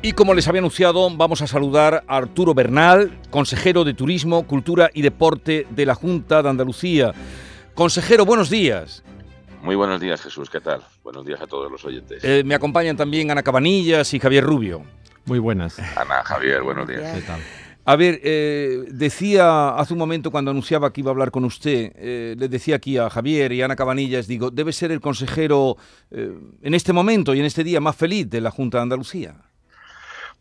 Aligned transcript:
Y 0.00 0.12
como 0.12 0.34
les 0.34 0.46
había 0.46 0.60
anunciado, 0.60 1.08
vamos 1.16 1.42
a 1.42 1.46
saludar 1.46 2.04
a 2.06 2.16
Arturo 2.16 2.54
Bernal, 2.54 3.18
consejero 3.30 3.84
de 3.84 3.94
Turismo, 3.94 4.46
Cultura 4.46 4.90
y 4.94 5.02
Deporte 5.02 5.66
de 5.70 5.86
la 5.86 5.94
Junta 5.94 6.42
de 6.42 6.48
Andalucía. 6.48 7.12
Consejero, 7.74 8.24
buenos 8.24 8.48
días. 8.48 9.02
Muy 9.62 9.74
buenos 9.74 10.00
días, 10.00 10.20
Jesús. 10.20 10.50
¿Qué 10.50 10.60
tal? 10.60 10.82
Buenos 11.02 11.26
días 11.26 11.40
a 11.40 11.46
todos 11.46 11.70
los 11.72 11.84
oyentes. 11.84 12.22
Eh, 12.22 12.42
me 12.44 12.54
acompañan 12.54 12.96
también 12.96 13.30
Ana 13.30 13.42
Cabanillas 13.42 14.14
y 14.14 14.20
Javier 14.20 14.44
Rubio. 14.44 14.82
Muy 15.24 15.40
buenas. 15.40 15.78
Ana, 15.78 16.22
Javier, 16.22 16.62
buenos 16.62 16.86
días. 16.86 17.16
¿Qué 17.16 17.22
tal? 17.22 17.40
A 17.84 17.96
ver, 17.96 18.20
eh, 18.22 18.84
decía 18.90 19.70
hace 19.70 19.94
un 19.94 19.98
momento 19.98 20.30
cuando 20.30 20.50
anunciaba 20.50 20.92
que 20.92 21.00
iba 21.00 21.10
a 21.10 21.12
hablar 21.12 21.30
con 21.30 21.44
usted, 21.44 21.92
eh, 21.96 22.36
le 22.38 22.48
decía 22.48 22.76
aquí 22.76 22.98
a 22.98 23.08
Javier 23.08 23.50
y 23.52 23.62
a 23.62 23.64
Ana 23.64 23.76
Cabanillas, 23.76 24.26
digo, 24.26 24.50
debe 24.50 24.72
ser 24.72 24.92
el 24.92 25.00
consejero 25.00 25.76
eh, 26.10 26.38
en 26.60 26.74
este 26.74 26.92
momento 26.92 27.34
y 27.34 27.40
en 27.40 27.46
este 27.46 27.64
día 27.64 27.80
más 27.80 27.96
feliz 27.96 28.28
de 28.28 28.42
la 28.42 28.50
Junta 28.50 28.76
de 28.78 28.82
Andalucía. 28.82 29.47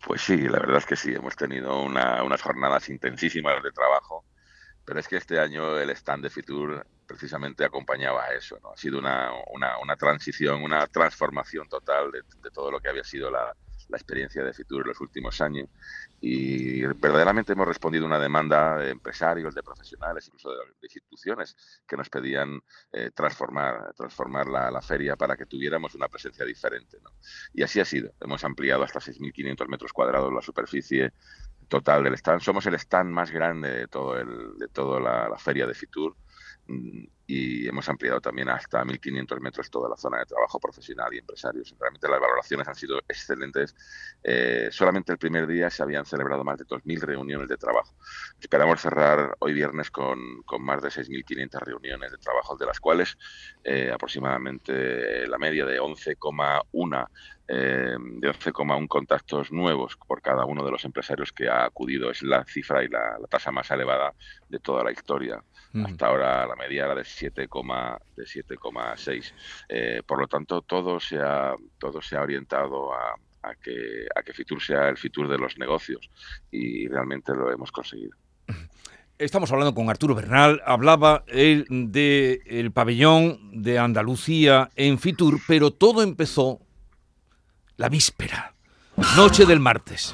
Pues 0.08 0.22
sí, 0.22 0.38
la 0.38 0.60
verdad 0.60 0.78
es 0.78 0.86
que 0.86 0.96
sí, 0.96 1.14
hemos 1.14 1.36
tenido 1.36 1.82
una- 1.84 2.24
unas 2.24 2.42
jornadas 2.42 2.88
intensísimas 2.90 3.62
de 3.62 3.72
trabajo, 3.72 4.26
pero 4.86 5.00
es 5.00 5.08
que 5.08 5.18
este 5.18 5.40
año 5.40 5.78
el 5.80 5.90
stand 5.92 6.24
de 6.24 6.30
Fitur 6.32 6.88
precisamente 7.06 7.66
acompañaba 7.66 8.26
a 8.26 8.34
eso, 8.36 8.60
¿no? 8.64 8.74
Ha 8.74 8.78
sido 8.78 9.00
una, 9.00 9.32
una- 9.54 9.80
una 9.80 9.98
transición, 9.98 10.64
una 10.64 10.88
transformación 10.88 11.68
total 11.70 12.12
de, 12.12 12.24
de 12.38 12.52
todo 12.52 12.72
lo 12.72 12.80
que 12.82 12.90
había 12.90 13.04
sido 13.04 13.32
la, 13.32 13.56
la 13.90 13.98
experiencia 13.98 14.44
de 14.44 14.54
Fitur 14.54 14.82
en 14.82 14.90
los 14.90 15.02
últimos 15.02 15.40
años 15.42 15.70
y 16.20 16.82
verdaderamente 16.82 17.54
hemos 17.54 17.68
respondido 17.68 18.06
a 18.06 18.08
una 18.08 18.20
demanda 18.20 18.78
de 18.78 18.92
empresarios, 18.92 19.54
de 19.54 19.64
profesionales, 19.64 20.28
incluso 20.28 20.52
de, 20.52 20.58
instituciones 20.82 21.56
que 21.88 21.98
nos 21.98 22.10
pedían 22.10 22.62
eh, 22.92 23.12
transformar, 23.14 23.94
transformar 23.96 24.48
la, 24.48 24.82
feria 24.82 25.16
para 25.16 25.36
que 25.36 25.46
tuviéramos 25.46 25.96
una 25.96 26.08
presencia 26.08 26.46
diferente. 26.46 26.98
Y 27.54 27.64
así 27.64 27.80
ha 27.80 27.86
sido. 27.86 28.12
Hemos 28.22 28.44
ampliado 28.44 28.84
hasta 28.84 29.00
6.500 29.00 29.68
metros 29.68 29.92
cuadrados 29.92 30.34
la 30.34 30.42
superficie 30.42 31.14
total 31.68 32.04
del 32.04 32.14
stand. 32.14 32.42
Somos 32.42 32.66
el 32.66 32.76
stand 32.76 33.12
más 33.12 33.32
grande 33.32 33.70
de 33.70 33.88
todo 33.88 34.18
el, 34.18 34.58
de 34.58 34.68
toda 34.68 35.00
la, 35.00 35.38
feria 35.38 35.68
de 35.68 35.74
Fitur 35.74 36.16
y 37.28 37.68
hemos 37.68 37.88
ampliado 37.90 38.22
también 38.22 38.48
hasta 38.48 38.84
1.500 38.86 39.42
metros 39.42 39.70
toda 39.70 39.90
la 39.90 39.98
zona 39.98 40.20
de 40.20 40.26
trabajo 40.26 40.60
profesional 40.62 41.14
y 41.14 41.18
empresarios. 41.18 41.76
Realmente 41.78 42.08
las 42.08 42.22
valoraciones 42.22 42.68
han 42.70 42.76
sido 42.76 43.00
excelentes. 43.00 43.76
Eh, 44.24 44.70
solamente 44.72 45.12
el 45.12 45.18
primer 45.18 45.46
día 45.46 45.70
se 45.70 45.84
habían 45.84 46.06
celebrado 46.06 46.46
más 46.46 46.58
de 46.58 46.66
2.000 46.66 47.02
reuniones 47.02 47.50
de 47.50 47.58
trabajo. 47.58 47.94
Esperamos 48.40 48.80
cerrar 48.80 49.36
hoy 49.40 49.54
viernes 49.54 49.92
con, 49.92 50.42
con 50.44 50.64
más 50.64 50.82
de 50.82 50.88
6.500 50.88 51.60
reuniones 51.60 52.12
de 52.12 52.18
trabajo, 52.18 52.56
de 52.56 52.66
las 52.66 52.80
cuales 52.80 53.18
eh, 53.62 53.92
aproximadamente 53.94 55.28
la 55.28 55.38
media 55.38 55.66
de 55.66 55.82
11,1 55.82 57.08
eh, 57.50 57.96
de 57.98 58.30
11,1 58.30 58.88
contactos 58.90 59.54
nuevos 59.54 59.96
por 59.96 60.22
cada 60.22 60.44
uno 60.44 60.66
de 60.66 60.72
los 60.72 60.84
empresarios 60.84 61.32
que 61.32 61.48
ha 61.50 61.66
acudido. 61.66 62.12
Es 62.12 62.22
la 62.22 62.44
cifra 62.46 62.84
y 62.84 62.88
la, 62.88 63.18
la 63.20 63.28
tasa 63.28 63.52
más 63.52 63.70
elevada 63.72 64.14
de 64.50 64.60
toda 64.60 64.84
la 64.84 64.92
historia. 64.92 65.44
Hasta 65.86 66.08
ahora 66.08 66.48
la 66.48 66.56
media 66.56 66.86
era 66.86 66.96
de 66.96 67.06
7,6. 67.18 68.00
De 68.16 68.24
7,6. 68.24 69.34
Eh, 69.70 70.02
por 70.06 70.20
lo 70.20 70.28
tanto, 70.28 70.62
todo 70.62 71.00
se 71.00 71.18
ha, 71.18 71.56
todo 71.78 72.02
se 72.02 72.18
ha 72.18 72.22
orientado 72.22 72.94
a, 72.94 73.16
a 73.44 73.56
que, 73.56 74.06
a 74.16 74.22
que 74.24 74.34
Fitur 74.34 74.62
sea 74.62 74.90
el 74.90 74.98
Fitur 74.98 75.28
de 75.28 75.38
los 75.38 75.58
negocios 75.58 76.10
y 76.52 76.88
realmente 76.88 77.34
lo 77.34 77.52
hemos 77.52 77.72
conseguido. 77.72 78.16
Estamos 79.18 79.52
hablando 79.52 79.74
con 79.74 79.90
Arturo 79.90 80.14
Bernal, 80.14 80.62
hablaba 80.64 81.24
él 81.26 81.66
del 81.70 82.72
pabellón 82.72 83.64
de 83.64 83.80
Andalucía 83.80 84.70
en 84.76 85.00
Fitur, 85.00 85.40
pero 85.48 85.72
todo 85.72 86.04
empezó 86.04 86.60
la 87.78 87.90
víspera, 87.90 88.54
noche 89.16 89.48
del 89.48 89.60
martes. 89.60 90.14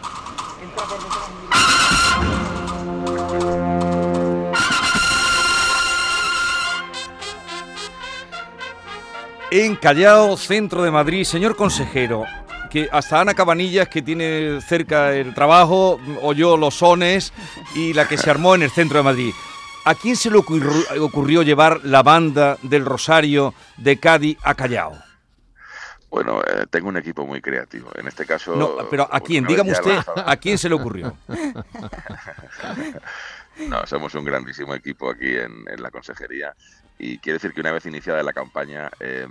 En 9.55 9.75
Callao, 9.75 10.35
centro 10.35 10.81
de 10.81 10.89
Madrid, 10.89 11.25
señor 11.25 11.55
consejero, 11.55 12.25
que 12.71 12.89
hasta 12.91 13.21
Ana 13.21 13.35
Cabanillas, 13.35 13.87
que 13.87 14.01
tiene 14.01 14.59
cerca 14.61 15.13
el 15.13 15.35
trabajo, 15.35 15.99
oyó 16.23 16.57
los 16.57 16.73
sones 16.73 17.31
y 17.75 17.93
la 17.93 18.07
que 18.07 18.17
se 18.17 18.31
armó 18.31 18.55
en 18.55 18.63
el 18.63 18.71
centro 18.71 18.97
de 18.97 19.03
Madrid. 19.03 19.31
¿A 19.85 19.93
quién 19.93 20.15
se 20.15 20.31
le 20.31 20.39
ocurrió, 20.39 21.43
llevar 21.43 21.81
la 21.83 22.01
banda 22.01 22.57
del 22.63 22.83
Rosario 22.83 23.53
de 23.77 23.99
Cádiz 23.99 24.39
a 24.41 24.55
Callao? 24.55 24.97
Bueno, 26.09 26.41
eh, 26.41 26.65
tengo 26.71 26.87
un 26.87 26.97
equipo 26.97 27.23
muy 27.27 27.39
creativo. 27.39 27.91
En 27.93 28.07
este 28.07 28.25
caso. 28.25 28.55
No, 28.55 28.89
pero 28.89 29.07
¿a 29.11 29.19
quién? 29.19 29.45
Dígame 29.45 29.71
usted, 29.71 29.99
¿a 30.15 30.35
quién 30.37 30.57
se 30.57 30.67
le 30.67 30.73
ocurrió? 30.73 31.15
No, 33.69 33.85
somos 33.85 34.15
un 34.15 34.25
grandísimo 34.25 34.73
equipo 34.73 35.11
aquí 35.11 35.27
en, 35.27 35.63
en 35.67 35.83
la 35.83 35.91
consejería 35.91 36.55
y 36.97 37.17
quiere 37.19 37.35
decir 37.37 37.53
que 37.53 37.61
una 37.61 37.71
vez 37.71 37.85
iniciada 37.85 38.23
la 38.23 38.33
campaña 38.33 38.89
eh, 38.99 39.27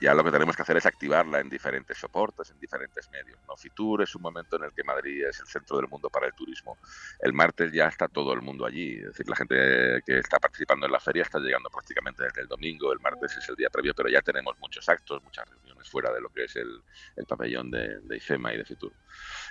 ya 0.00 0.14
lo 0.14 0.22
que 0.22 0.30
tenemos 0.30 0.54
que 0.56 0.62
hacer 0.62 0.76
es 0.76 0.86
activarla 0.86 1.40
en 1.40 1.48
diferentes 1.48 1.96
soportes, 1.98 2.50
en 2.50 2.58
diferentes 2.58 3.10
medios. 3.10 3.38
¿no? 3.48 3.56
Fitur 3.56 4.02
es 4.02 4.14
un 4.14 4.22
momento 4.22 4.56
en 4.56 4.64
el 4.64 4.72
que 4.72 4.84
Madrid 4.84 5.24
es 5.24 5.40
el 5.40 5.46
centro 5.46 5.76
del 5.78 5.88
mundo 5.88 6.10
para 6.10 6.26
el 6.26 6.34
turismo. 6.34 6.78
El 7.20 7.32
martes 7.32 7.72
ya 7.72 7.88
está 7.88 8.08
todo 8.08 8.32
el 8.32 8.42
mundo 8.42 8.66
allí, 8.66 8.96
es 8.98 9.06
decir, 9.06 9.28
la 9.28 9.36
gente 9.36 10.02
que 10.04 10.18
está 10.18 10.38
participando 10.38 10.86
en 10.86 10.92
la 10.92 11.00
feria 11.00 11.22
está 11.22 11.38
llegando 11.38 11.70
prácticamente 11.70 12.24
desde 12.24 12.42
el 12.42 12.48
domingo, 12.48 12.92
el 12.92 13.00
martes 13.00 13.36
es 13.36 13.48
el 13.48 13.56
día 13.56 13.70
previo, 13.70 13.94
pero 13.94 14.08
ya 14.08 14.20
tenemos 14.20 14.56
muchos 14.58 14.88
actos, 14.88 15.22
muchas 15.22 15.48
reuniones 15.48 15.88
fuera 15.88 16.12
de 16.12 16.20
lo 16.20 16.28
que 16.30 16.44
es 16.44 16.56
el, 16.56 16.82
el 17.16 17.26
pabellón 17.26 17.70
de, 17.70 18.00
de 18.00 18.16
IFEMA 18.16 18.54
y 18.54 18.58
de 18.58 18.64
Fitur. 18.64 18.92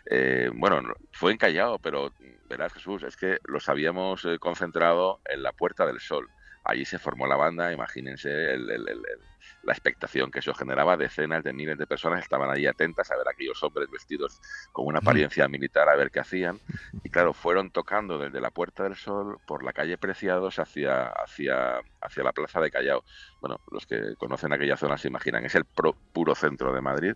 Eh, 0.05 0.49
bueno, 0.53 0.81
no- 0.81 0.95
fue 1.11 1.31
encallado, 1.33 1.79
pero 1.79 2.13
verás 2.49 2.73
Jesús, 2.73 3.03
es 3.03 3.15
que 3.17 3.39
los 3.45 3.67
habíamos 3.69 4.25
eh, 4.25 4.37
concentrado 4.39 5.21
en 5.25 5.43
la 5.43 5.51
Puerta 5.53 5.85
del 5.85 5.99
Sol. 5.99 6.29
Allí 6.63 6.85
se 6.85 6.99
formó 6.99 7.25
la 7.27 7.35
banda, 7.35 7.73
imagínense 7.73 8.29
el- 8.29 8.69
el- 8.69 8.87
el- 8.87 8.89
el- 8.89 9.21
la 9.63 9.73
expectación 9.73 10.29
que 10.31 10.39
eso 10.39 10.53
generaba. 10.53 10.97
Decenas 10.97 11.43
de 11.43 11.53
miles 11.53 11.77
de 11.77 11.87
personas 11.87 12.21
estaban 12.21 12.49
ahí 12.51 12.67
atentas 12.67 13.09
a 13.11 13.17
ver 13.17 13.27
a 13.27 13.31
aquellos 13.31 13.61
hombres 13.63 13.89
vestidos 13.89 14.39
con 14.71 14.85
una 14.85 14.99
apariencia 14.99 15.47
militar 15.47 15.89
a 15.89 15.95
ver 15.95 16.11
qué 16.11 16.19
hacían. 16.19 16.59
Y 17.03 17.09
claro, 17.09 17.33
fueron 17.33 17.71
tocando 17.71 18.17
desde 18.19 18.39
la 18.41 18.51
Puerta 18.51 18.83
del 18.83 18.95
Sol 18.95 19.39
por 19.45 19.63
la 19.63 19.73
calle 19.73 19.97
Preciados 19.97 20.59
hacia, 20.59 21.07
hacia, 21.07 21.81
hacia 22.01 22.23
la 22.23 22.31
Plaza 22.33 22.59
de 22.61 22.69
Callao. 22.71 23.03
Bueno, 23.39 23.59
los 23.71 23.85
que 23.87 24.15
conocen 24.17 24.53
aquella 24.53 24.77
zona 24.77 24.97
se 24.97 25.07
imaginan, 25.07 25.45
es 25.45 25.55
el 25.55 25.65
pro- 25.65 25.97
puro 26.13 26.35
centro 26.35 26.73
de 26.73 26.81
Madrid 26.81 27.13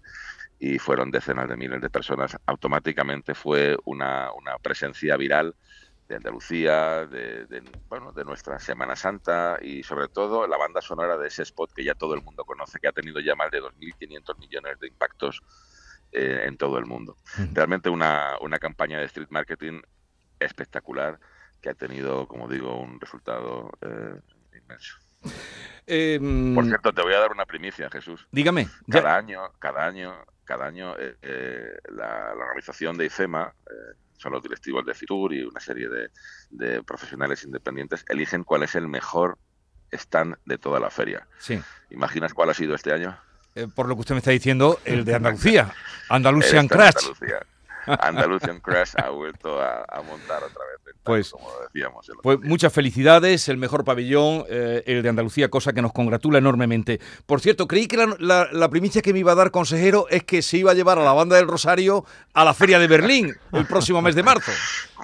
y 0.58 0.80
fueron 0.80 1.12
decenas 1.12 1.48
de 1.50 1.58
miles 1.58 1.82
de 1.82 1.90
personas. 1.90 2.38
Automáticamente 2.46 3.36
fue 3.36 3.78
una, 3.86 4.32
una 4.34 4.58
presencia 4.58 5.18
viral 5.18 5.56
de 6.08 6.16
Andalucía, 6.18 7.06
de, 7.08 7.46
de, 7.48 7.64
bueno, 7.90 8.12
de 8.12 8.24
nuestra 8.26 8.60
Semana 8.60 8.96
Santa 8.96 9.58
y 9.62 9.82
sobre 9.84 10.08
todo 10.08 10.46
la 10.48 10.58
banda 10.58 10.82
sonora 10.82 11.18
de 11.18 11.28
ese 11.28 11.42
spot 11.44 11.72
que 11.74 11.84
ya 11.84 11.96
todo 11.96 12.14
el 12.14 12.22
mundo 12.22 12.46
conoce, 12.46 12.80
que 12.80 12.88
ha 12.88 12.92
tenido 12.92 13.20
ya 13.20 13.36
más 13.36 13.50
de 13.52 13.62
2.500 13.62 14.38
millones 14.38 14.80
de 14.80 14.88
impactos 14.88 15.42
eh, 16.12 16.44
en 16.46 16.58
todo 16.58 16.78
el 16.78 16.86
mundo. 16.86 17.18
Realmente 17.54 17.90
una, 17.90 18.36
una 18.42 18.60
campaña 18.60 19.00
de 19.00 19.06
street 19.06 19.30
marketing 19.32 19.82
espectacular 20.40 21.20
que 21.62 21.70
ha 21.70 21.74
tenido, 21.74 22.28
como 22.28 22.48
digo, 22.48 22.80
un 22.80 23.00
resultado 23.00 23.72
eh, 23.82 24.20
inmenso. 24.56 24.98
Eh, 25.88 26.20
Por 26.54 26.66
cierto, 26.66 26.94
te 26.94 27.02
voy 27.02 27.14
a 27.16 27.20
dar 27.20 27.32
una 27.32 27.46
primicia, 27.46 27.90
Jesús. 27.90 28.28
dígame, 28.32 28.66
ya- 28.86 29.02
Cada 29.02 29.18
año, 29.18 29.42
cada 29.60 29.86
año, 29.88 30.14
cada 30.44 30.68
año 30.68 30.96
eh, 31.00 31.16
eh, 31.24 31.78
la, 31.90 32.36
la 32.36 32.44
organización 32.46 32.96
de 32.98 33.06
IFEMA, 33.06 33.54
son 34.18 34.32
los 34.34 34.42
directivos 34.44 34.86
de 34.86 34.94
Fitur 34.94 35.34
y 35.34 35.44
una 35.44 35.60
serie 35.60 35.88
de, 35.90 36.10
de 36.50 36.84
profesionales 36.84 37.44
independientes, 37.44 38.06
eligen 38.10 38.44
cuál 38.44 38.64
es 38.64 38.76
el 38.76 38.88
mejor 38.88 39.38
stand 39.92 40.36
de 40.46 40.58
toda 40.58 40.80
la 40.80 40.90
feria. 40.90 41.28
sí, 41.40 41.62
¿Imaginas 41.90 42.34
cuál 42.34 42.50
ha 42.50 42.54
sido 42.54 42.76
este 42.76 42.92
año? 42.94 43.18
eh, 43.56 43.68
por 43.74 43.88
lo 43.88 43.96
que 43.96 44.02
usted 44.02 44.16
me 44.16 44.20
está 44.20 44.32
diciendo, 44.32 44.80
el 44.86 45.06
de 45.06 45.16
Andalucía, 45.16 45.74
de 46.10 46.68
Crash. 46.68 46.96
Andalucía. 46.98 47.46
Andalusian 47.88 48.60
Crash 48.60 48.94
ha 48.98 49.10
vuelto 49.10 49.62
a, 49.62 49.84
a 49.88 50.02
montar 50.02 50.44
otra 50.44 50.64
vez, 50.66 50.96
Pues- 51.04 51.32
como 51.32 51.50
decíamos. 51.62 52.10
Pues 52.24 52.40
muchas 52.42 52.74
felicidades, 52.74 53.48
el 53.50 53.58
mejor 53.58 53.84
pabellón, 53.84 54.44
eh, 54.50 54.84
el 54.86 55.04
de 55.04 55.10
Andalucía, 55.10 55.50
cosa 55.50 55.74
que 55.74 55.82
nos 55.82 55.94
congratula 55.94 56.40
enormemente. 56.40 57.00
Por 57.26 57.42
cierto, 57.42 57.68
creí 57.68 57.88
que 57.88 57.98
la, 57.98 58.16
la- 58.20 58.50
la 58.52 58.70
primicia 58.70 59.02
que 59.02 59.14
me 59.14 59.20
iba 59.20 59.32
a 59.32 59.36
dar, 59.36 59.52
consejero, 59.52 60.08
es 60.10 60.24
que 60.24 60.42
se 60.42 60.58
iba 60.58 60.72
a 60.72 60.74
llevar 60.74 60.98
a 61.00 61.04
la 61.04 61.14
banda 61.14 61.36
del 61.36 61.48
Rosario 61.48 62.06
a 62.34 62.44
la 62.44 62.54
Feria 62.54 62.80
de 62.80 62.88
Berlín 62.88 63.36
el 63.52 63.66
próximo 63.68 64.02
mes 64.02 64.16
de 64.16 64.24
marzo. 64.24 64.52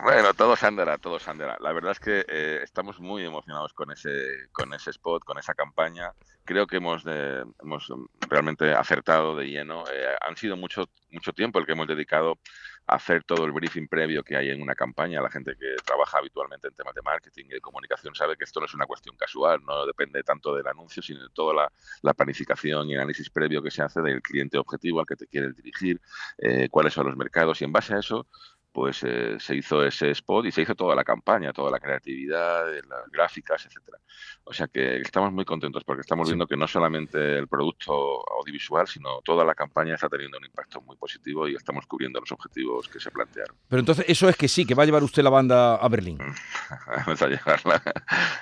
Bueno, 0.03 0.33
todo 0.33 0.55
se 0.55 0.65
andará, 0.65 0.97
todo 0.97 1.19
se 1.19 1.29
andará. 1.29 1.57
La 1.59 1.71
verdad 1.73 1.91
es 1.91 1.99
que 1.99 2.25
eh, 2.27 2.59
estamos 2.63 2.99
muy 2.99 3.23
emocionados 3.23 3.73
con 3.73 3.91
ese, 3.91 4.09
con 4.51 4.73
ese 4.73 4.89
spot, 4.91 5.23
con 5.23 5.37
esa 5.37 5.53
campaña. 5.53 6.11
Creo 6.43 6.65
que 6.65 6.77
hemos, 6.77 7.03
eh, 7.05 7.43
hemos 7.61 7.93
realmente 8.27 8.73
acertado 8.73 9.35
de 9.35 9.45
lleno. 9.45 9.83
Eh, 9.93 10.15
han 10.25 10.35
sido 10.37 10.57
mucho, 10.57 10.89
mucho 11.11 11.33
tiempo 11.33 11.59
el 11.59 11.65
que 11.67 11.73
hemos 11.73 11.87
dedicado 11.87 12.39
hacer 12.87 13.23
todo 13.23 13.45
el 13.45 13.51
briefing 13.51 13.87
previo 13.87 14.23
que 14.23 14.35
hay 14.35 14.49
en 14.49 14.61
una 14.61 14.75
campaña. 14.75 15.21
La 15.21 15.29
gente 15.29 15.55
que 15.57 15.75
trabaja 15.85 16.17
habitualmente 16.17 16.67
en 16.67 16.73
temas 16.73 16.93
de 16.93 17.01
marketing 17.01 17.45
y 17.45 17.53
de 17.53 17.61
comunicación 17.61 18.13
sabe 18.15 18.35
que 18.35 18.43
esto 18.43 18.59
no 18.59 18.65
es 18.65 18.73
una 18.73 18.85
cuestión 18.85 19.15
casual, 19.15 19.61
no 19.65 19.85
depende 19.85 20.23
tanto 20.23 20.55
del 20.55 20.67
anuncio, 20.67 21.01
sino 21.01 21.23
de 21.23 21.29
toda 21.33 21.53
la, 21.53 21.71
la 22.01 22.13
planificación 22.13 22.89
y 22.89 22.95
análisis 22.95 23.29
previo 23.29 23.61
que 23.61 23.71
se 23.71 23.81
hace 23.81 24.01
del 24.01 24.21
cliente 24.21 24.57
objetivo 24.57 24.99
al 24.99 25.05
que 25.05 25.15
te 25.15 25.27
quieres 25.27 25.55
dirigir, 25.55 26.01
eh, 26.37 26.67
cuáles 26.69 26.93
son 26.93 27.07
los 27.07 27.15
mercados 27.15 27.61
y 27.61 27.65
en 27.65 27.71
base 27.71 27.93
a 27.93 27.99
eso 27.99 28.27
pues 28.71 29.03
eh, 29.03 29.37
se 29.39 29.55
hizo 29.55 29.83
ese 29.83 30.11
spot 30.11 30.45
y 30.45 30.51
se 30.51 30.61
hizo 30.61 30.75
toda 30.75 30.95
la 30.95 31.03
campaña, 31.03 31.51
toda 31.51 31.69
la 31.71 31.79
creatividad, 31.79 32.73
eh, 32.73 32.81
las 32.87 33.09
gráficas, 33.11 33.65
etcétera. 33.65 33.97
O 34.43 34.53
sea 34.53 34.67
que 34.67 34.97
estamos 34.97 35.31
muy 35.31 35.45
contentos 35.45 35.83
porque 35.83 36.01
estamos 36.01 36.27
viendo 36.27 36.47
que 36.47 36.57
no 36.57 36.67
solamente 36.67 37.37
el 37.37 37.47
producto 37.47 37.93
audiovisual, 38.39 38.87
sino 38.87 39.21
toda 39.23 39.43
la 39.43 39.53
campaña 39.53 39.95
está 39.95 40.09
teniendo 40.09 40.37
un 40.37 40.45
impacto 40.45 40.81
muy 40.81 40.95
positivo 40.95 41.47
y 41.47 41.55
estamos 41.55 41.85
cubriendo 41.85 42.19
los 42.19 42.31
objetivos 42.31 42.87
que 42.87 42.99
se 42.99 43.11
plantearon. 43.11 43.55
Pero 43.67 43.79
entonces 43.81 44.05
eso 44.07 44.29
es 44.29 44.35
que 44.35 44.47
sí, 44.47 44.65
que 44.65 44.73
va 44.73 44.83
a 44.83 44.85
llevar 44.85 45.03
usted 45.03 45.23
la 45.23 45.29
banda 45.29 45.75
a 45.75 45.87
Berlín. 45.89 46.17
Vamos 46.87 47.21
a 47.21 47.27
llevarla. 47.27 47.81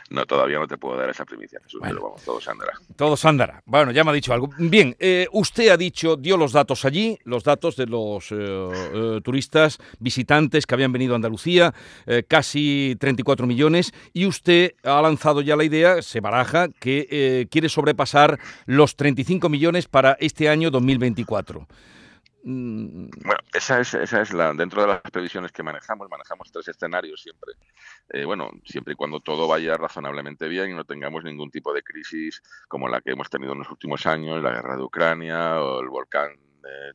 No, 0.10 0.26
todavía 0.26 0.60
no 0.60 0.68
te 0.68 0.78
puedo 0.78 0.98
dar 0.98 1.10
esa 1.10 1.26
primicia, 1.26 1.60
Jesús, 1.64 1.81
pero 1.84 2.02
vamos, 2.02 2.24
todo 2.24 2.40
se 2.42 2.50
andará. 3.28 3.62
Bueno, 3.66 3.92
ya 3.92 4.04
me 4.04 4.12
ha 4.12 4.14
dicho 4.14 4.34
algo. 4.34 4.50
Bien, 4.58 4.96
eh, 5.00 5.28
usted 5.31 5.70
ha 5.70 5.78
dicho, 5.78 6.16
dio 6.16 6.38
los 6.38 6.52
datos 6.52 6.86
allí, 6.86 7.18
los 7.24 7.44
datos 7.44 7.76
de 7.76 7.86
los 7.86 8.34
turistas 9.24 9.78
visitantes 10.00 10.19
visitantes 10.19 10.66
que 10.66 10.75
habían 10.75 10.92
venido 10.92 11.13
a 11.13 11.16
Andalucía, 11.16 11.74
eh, 12.06 12.24
casi 12.27 12.98
34 13.00 13.48
millones, 13.48 13.94
y 14.13 14.25
usted 14.25 14.74
ha 14.83 15.01
lanzado 15.01 15.42
ya 15.42 15.56
la 15.56 15.63
idea, 15.63 16.01
se 16.01 16.19
baraja, 16.19 16.68
que 16.68 17.07
eh, 17.10 17.48
quiere 17.50 17.69
sobrepasar 17.69 18.38
los 18.66 18.95
35 18.98 19.48
millones 19.48 19.88
para 19.88 20.18
este 20.19 20.50
año 20.50 20.71
2024. 20.71 21.66
Mm. 22.44 23.10
Bueno, 23.24 23.39
esa 23.54 23.80
es, 23.80 23.94
esa 23.94 24.21
es 24.21 24.33
la, 24.33 24.54
dentro 24.54 24.81
de 24.81 24.88
las 24.88 25.01
previsiones 25.01 25.51
que 25.51 25.63
manejamos, 25.63 26.10
manejamos 26.10 26.51
tres 26.51 26.68
escenarios 26.68 27.21
siempre. 27.21 27.54
Eh, 28.10 28.25
bueno, 28.25 28.50
siempre 28.66 28.94
y 28.94 28.95
cuando 28.95 29.21
todo 29.21 29.48
vaya 29.48 29.77
razonablemente 29.77 30.48
bien 30.48 30.71
y 30.71 30.74
no 30.74 30.83
tengamos 30.83 31.24
ningún 31.24 31.50
tipo 31.50 31.74
de 31.74 31.81
crisis 31.81 32.42
como 32.68 32.89
la 32.89 33.01
que 33.01 33.12
hemos 33.12 33.30
tenido 33.30 33.54
en 33.54 33.60
los 33.60 33.71
últimos 33.71 34.06
años, 34.06 34.42
la 34.42 34.51
guerra 34.51 34.75
de 34.75 34.83
Ucrania 34.83 35.62
o 35.62 35.81
el 35.81 35.89
volcán 35.89 36.49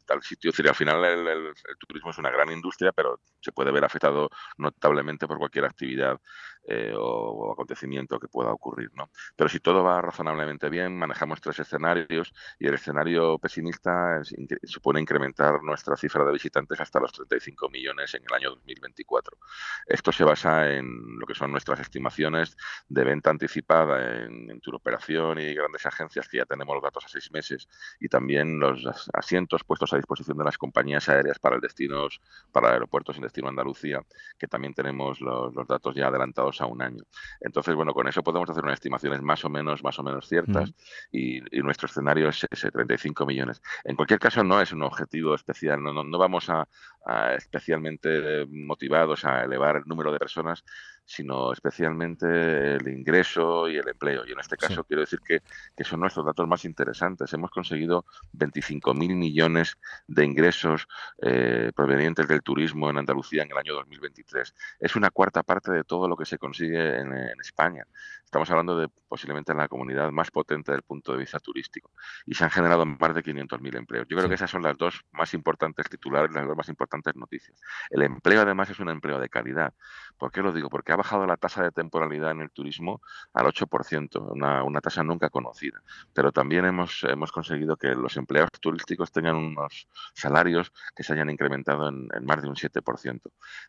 tal 0.07 0.23
sitio. 0.23 0.51
Decir, 0.51 0.69
al 0.69 0.75
final 0.75 1.05
el, 1.05 1.55
turismo 1.87 2.11
es 2.11 2.19
una 2.19 2.31
gran 2.31 2.51
industria, 2.51 2.93
pero 2.93 3.21
se 3.41 3.53
puede 3.53 3.73
ver 3.73 3.85
afectado 3.85 4.31
notablemente 4.59 5.27
por 5.27 5.39
cualquier 5.39 5.65
actividad 5.65 6.21
eh, 6.67 6.93
o, 6.97 7.53
acontecimiento 7.53 8.19
que 8.19 8.29
pueda 8.29 8.53
ocurrir. 8.53 8.91
¿no? 8.95 9.11
Pero 9.37 9.49
si 9.49 9.61
todo 9.61 9.83
va 9.83 10.01
razonablemente 10.03 10.69
bien, 10.69 10.97
manejamos 10.97 11.41
tres 11.41 11.61
escenarios 11.61 12.33
y 12.59 12.67
el 12.67 12.75
escenario 12.75 13.39
pesimista 13.39 14.21
supone 14.65 15.01
incrementar 15.01 15.63
nuestra 15.63 15.97
cifra 15.97 16.25
de 16.25 16.33
visitantes 16.33 16.81
hasta 16.81 17.01
los 17.01 17.13
35 17.13 17.69
millones 17.69 18.15
en 18.15 18.23
el 18.29 18.35
año 18.35 18.51
2024. 18.51 19.39
Esto 19.87 20.13
se 20.13 20.25
basa 20.25 20.71
en 20.73 21.19
lo 21.19 21.27
que 21.27 21.35
son 21.35 21.51
nuestras 21.51 21.81
estimaciones 21.81 22.57
de 22.89 23.05
venta 23.05 23.31
anticipada 23.31 24.25
en, 24.25 24.51
en 24.51 24.61
operación 24.75 25.39
y 25.39 25.55
grandes 25.55 25.87
agencias 25.87 26.29
que 26.29 26.39
ya 26.39 26.47
tenemos 26.47 26.75
los 26.75 26.83
datos 26.83 27.05
a 27.05 27.09
seis 27.09 27.31
meses 27.31 27.69
y 28.01 28.09
también 28.09 28.59
los 28.59 28.85
asientos 29.13 29.65
puestos 29.65 29.93
a 29.93 29.97
disposición 29.97 30.37
de 30.39 30.45
las 30.45 30.59
compañías 30.59 31.09
aéreas 31.09 31.39
para 31.39 31.57
el 31.57 31.61
destinos, 31.61 32.21
para 32.53 32.73
aeropuertos 32.73 33.17
en 33.17 33.23
destino 33.23 33.49
Andalucía, 33.49 34.03
que 34.39 34.49
también 34.49 34.75
tenemos 34.75 35.21
los, 35.21 35.55
datos 35.67 35.95
ya 35.95 36.09
adelantados 36.09 36.54
a 36.61 36.67
un 36.67 36.83
año. 36.83 37.05
Entonces, 37.41 37.75
bueno, 37.75 37.93
con 37.93 38.09
eso 38.09 38.23
podemos 38.23 38.49
hacer 38.51 38.65
unas 38.65 38.75
estimaciones 38.75 39.23
más 39.23 39.45
o 39.45 39.49
menos, 39.49 39.83
más 39.83 39.99
o 39.99 40.03
menos 40.03 40.29
ciertas 40.29 40.73
y, 41.11 41.41
nuestro 41.65 41.87
escenario 41.87 42.29
es 42.29 42.47
ese 42.51 42.71
35 42.71 43.25
millones. 43.25 43.63
En 43.85 43.97
cualquier 43.97 44.21
caso, 44.21 44.45
no 44.45 44.61
es 44.61 44.73
un 44.73 44.83
objetivo 44.83 45.35
especial, 45.35 45.83
no, 45.83 45.93
no, 46.05 46.19
vamos 46.19 46.51
a, 46.51 46.69
especialmente 47.35 48.47
motivados 48.47 49.25
a 49.25 49.45
elevar 49.45 49.77
el 49.77 49.85
número 49.87 50.13
de 50.13 50.19
personas, 50.19 50.65
sino 51.05 51.53
especialmente 51.53 52.77
el 52.77 52.89
ingreso 52.89 53.69
y 53.69 53.77
el 53.77 53.89
empleo. 53.89 54.25
Y 54.27 54.33
en 54.33 54.41
este 54.41 54.57
caso 54.57 54.85
quiero 54.85 55.01
decir 55.03 55.21
que, 55.21 55.43
que, 55.77 55.85
son 55.85 56.01
nuestros 56.01 56.25
datos 56.25 56.49
más 56.49 56.65
interesantes. 56.65 57.33
Hemos 57.33 57.51
conseguido 57.51 58.05
25.000 58.37 59.15
millones 59.15 59.77
de 60.07 60.25
ingresos 60.25 60.89
eh, 61.23 61.73
provenientes 61.75 62.27
del 62.27 62.43
turismo 62.43 62.91
en 62.91 62.99
Andalucía 62.99 63.43
en 63.43 63.51
el 63.51 63.59
año 63.59 63.75
2023. 63.75 64.55
Es 64.81 64.97
una 64.97 65.11
cuarta 65.11 65.43
parte 65.43 65.73
de 65.73 65.85
todo 65.85 66.09
lo 66.09 66.17
que 66.17 66.25
se 66.25 66.39
consigue 66.39 66.99
en, 66.99 67.13
en 67.13 67.41
España. 67.41 67.87
Estamos 68.35 68.51
hablando 68.51 68.77
de 68.77 68.89
posiblemente 68.89 69.55
la 69.55 69.69
comunidad 69.69 70.11
más 70.11 70.33
potente 70.33 70.73
del 70.73 70.83
punto 70.83 71.13
de 71.13 71.19
vista 71.19 71.39
turístico. 71.39 71.93
Y 72.27 72.35
se 72.35 72.43
han 72.43 72.51
generado 72.51 72.85
más 72.85 73.15
de 73.15 73.23
500.000 73.23 73.77
empleos. 73.77 74.07
Yo 74.09 74.17
creo 74.17 74.29
que 74.29 74.35
esas 74.35 74.51
son 74.51 74.63
las 74.63 74.77
dos 74.77 75.05
más 75.13 75.35
importantes 75.35 75.89
titulares, 75.89 76.35
las 76.35 76.45
dos 76.45 76.57
más 76.57 76.69
importantes 76.69 77.15
noticias. 77.15 77.61
El 77.91 78.03
empleo, 78.03 78.41
además, 78.41 78.71
es 78.71 78.81
un 78.81 78.89
empleo 78.89 79.21
de 79.21 79.29
calidad. 79.29 79.73
¿Por 80.19 80.33
qué 80.33 80.43
lo 80.43 80.53
digo? 80.53 80.69
Porque 80.69 80.93
ha 80.95 80.97
bajado 80.97 81.27
la 81.27 81.37
tasa 81.37 81.63
de 81.63 81.71
temporalidad 81.71 82.31
en 82.31 82.41
el 82.41 82.51
turismo 82.51 83.03
al 83.33 83.47
8%, 83.47 84.33
una, 84.33 84.63
una 84.63 84.81
tasa 84.81 85.03
nunca 85.03 85.29
conocida. 85.29 85.83
Pero 86.13 86.33
también 86.33 86.65
hemos, 86.65 87.05
hemos 87.05 87.33
conseguido 87.33 87.77
que 87.77 87.89
los 87.89 88.17
empleados 88.17 88.51
turísticos 88.61 89.13
tengan 89.13 89.37
unos 89.37 89.89
salarios 90.15 90.73
que 90.95 91.03
se 91.03 91.13
hayan 91.13 91.31
incrementado 91.31 91.89
en, 91.89 92.09
más 92.23 92.43
de 92.43 92.49
un 92.49 92.55
7%. 92.55 93.21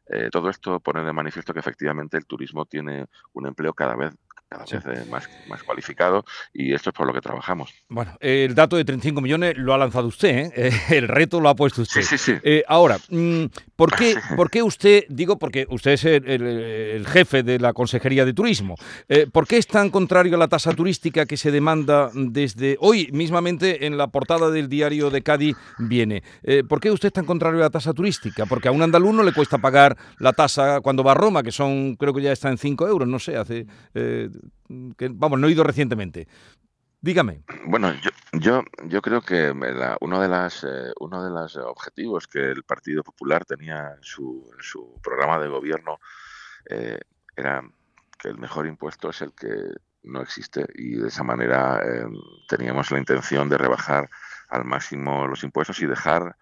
Eh, 0.07 0.29
todo 0.31 0.49
esto 0.49 0.79
pone 0.79 1.03
de 1.03 1.13
manifiesto 1.13 1.53
que 1.53 1.59
efectivamente 1.59 2.17
el 2.17 2.25
turismo 2.25 2.65
tiene 2.65 3.07
un 3.33 3.47
empleo 3.47 3.73
cada 3.73 3.95
vez 3.95 4.15
cada 4.47 4.63
vez 4.63 4.85
eh, 4.85 5.09
más, 5.09 5.27
más 5.47 5.63
cualificado 5.63 6.23
y 6.53 6.73
esto 6.73 6.89
es 6.89 6.95
por 6.95 7.07
lo 7.07 7.13
que 7.13 7.21
trabajamos. 7.21 7.73
Bueno, 7.89 8.15
el 8.19 8.53
dato 8.53 8.75
de 8.75 8.85
35 8.85 9.21
millones 9.21 9.57
lo 9.57 9.73
ha 9.73 9.77
lanzado 9.77 10.07
usted, 10.07 10.51
¿eh? 10.55 10.71
el 10.89 11.07
reto 11.07 11.39
lo 11.39 11.49
ha 11.49 11.55
puesto 11.55 11.81
usted. 11.81 12.01
Sí, 12.01 12.17
sí, 12.17 12.33
sí. 12.33 12.39
Eh, 12.43 12.63
ahora, 12.67 12.97
mm, 13.09 13.45
¿por 13.75 13.95
qué, 13.97 14.15
¿por 14.35 14.49
qué 14.49 14.63
usted, 14.63 15.05
digo 15.09 15.37
porque 15.37 15.65
usted 15.69 15.91
es 15.91 16.05
el, 16.05 17.05
jefe 17.15 17.43
de 17.43 17.59
la 17.59 17.71
Consejería 17.71 18.25
de 18.25 18.33
Turismo, 18.33 18.75
¿por 19.31 19.47
qué 19.47 19.57
es 19.57 19.67
tan 19.67 19.89
contrario 19.89 20.35
a 20.35 20.37
la 20.37 20.49
tasa 20.49 20.73
turística 20.73 21.25
que 21.25 21.37
se 21.37 21.49
demanda 21.49 22.09
desde 22.13 22.75
hoy, 22.81 23.09
mismamente 23.13 23.85
en 23.85 23.97
la 23.97 24.07
portada 24.07 24.51
del 24.51 24.67
diario 24.67 25.09
de 25.09 25.21
Cádiz 25.21 25.55
viene? 25.79 26.23
¿Por 26.67 26.81
qué 26.81 26.91
usted 26.91 27.07
es 27.07 27.13
tan 27.13 27.25
contrario 27.25 27.59
a 27.59 27.63
la 27.63 27.69
tasa 27.69 27.93
turística? 27.93 28.45
Porque 28.45 28.67
a 28.67 28.71
un 28.71 28.81
andaluz 28.81 29.13
no 29.13 29.23
le 29.23 29.31
cuesta 29.31 29.59
pagar 29.59 29.95
la 30.19 30.33
tasa 30.33 30.81
cuando 30.81 31.05
va 31.05 31.13
a 31.13 31.15
Roma, 31.15 31.41
que 31.41 31.53
son, 31.53 31.95
creo 31.95 32.13
que 32.13 32.21
ya 32.21 32.33
está 32.33 32.49
en 32.49 32.57
5 32.57 32.87
euros, 32.87 33.07
no 33.07 33.19
sé, 33.19 33.37
hace 33.37 33.65
que, 34.97 35.09
vamos, 35.11 35.39
no 35.39 35.47
he 35.47 35.51
ido 35.51 35.63
recientemente. 35.63 36.27
Dígame. 37.01 37.43
Bueno, 37.67 37.93
yo, 38.01 38.09
yo, 38.39 38.63
yo 38.87 39.01
creo 39.01 39.21
que 39.21 39.51
uno, 40.01 40.21
de 40.21 40.27
las, 40.27 40.63
eh, 40.63 40.91
uno 40.99 41.23
de 41.23 41.29
los 41.29 41.55
objetivos 41.57 42.27
que 42.27 42.39
el 42.39 42.63
Partido 42.63 43.03
Popular 43.03 43.45
tenía 43.45 43.93
en 43.95 44.01
su, 44.01 44.49
su 44.59 44.99
programa 45.03 45.39
de 45.39 45.47
gobierno 45.47 45.99
eh, 46.69 46.99
era 47.35 47.63
que 48.17 48.29
el 48.29 48.37
mejor 48.37 48.67
impuesto 48.67 49.09
es 49.09 49.21
el 49.21 49.33
que 49.33 49.49
no 50.03 50.21
existe 50.21 50.65
y 50.75 50.95
de 50.95 51.07
esa 51.07 51.23
manera 51.23 51.81
eh, 51.83 52.05
teníamos 52.47 52.91
la 52.91 52.99
intención 52.99 53.49
de 53.49 53.57
rebajar 53.57 54.09
al 54.49 54.65
máximo 54.65 55.27
los 55.27 55.43
impuestos 55.43 55.79
y 55.81 55.87
dejar 55.87 56.35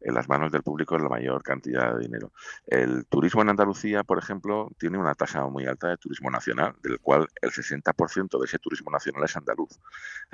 en 0.00 0.14
las 0.14 0.28
manos 0.28 0.52
del 0.52 0.62
público 0.62 0.98
la 0.98 1.08
mayor 1.08 1.42
cantidad 1.42 1.94
de 1.94 2.00
dinero. 2.00 2.32
El 2.66 3.06
turismo 3.06 3.42
en 3.42 3.50
Andalucía, 3.50 4.02
por 4.02 4.18
ejemplo, 4.18 4.70
tiene 4.78 4.98
una 4.98 5.14
tasa 5.14 5.44
muy 5.46 5.66
alta 5.66 5.88
de 5.88 5.96
turismo 5.96 6.30
nacional, 6.30 6.74
del 6.82 6.98
cual 7.00 7.28
el 7.40 7.50
60% 7.50 8.38
de 8.38 8.44
ese 8.44 8.58
turismo 8.58 8.90
nacional 8.90 9.24
es 9.24 9.36
andaluz. 9.36 9.78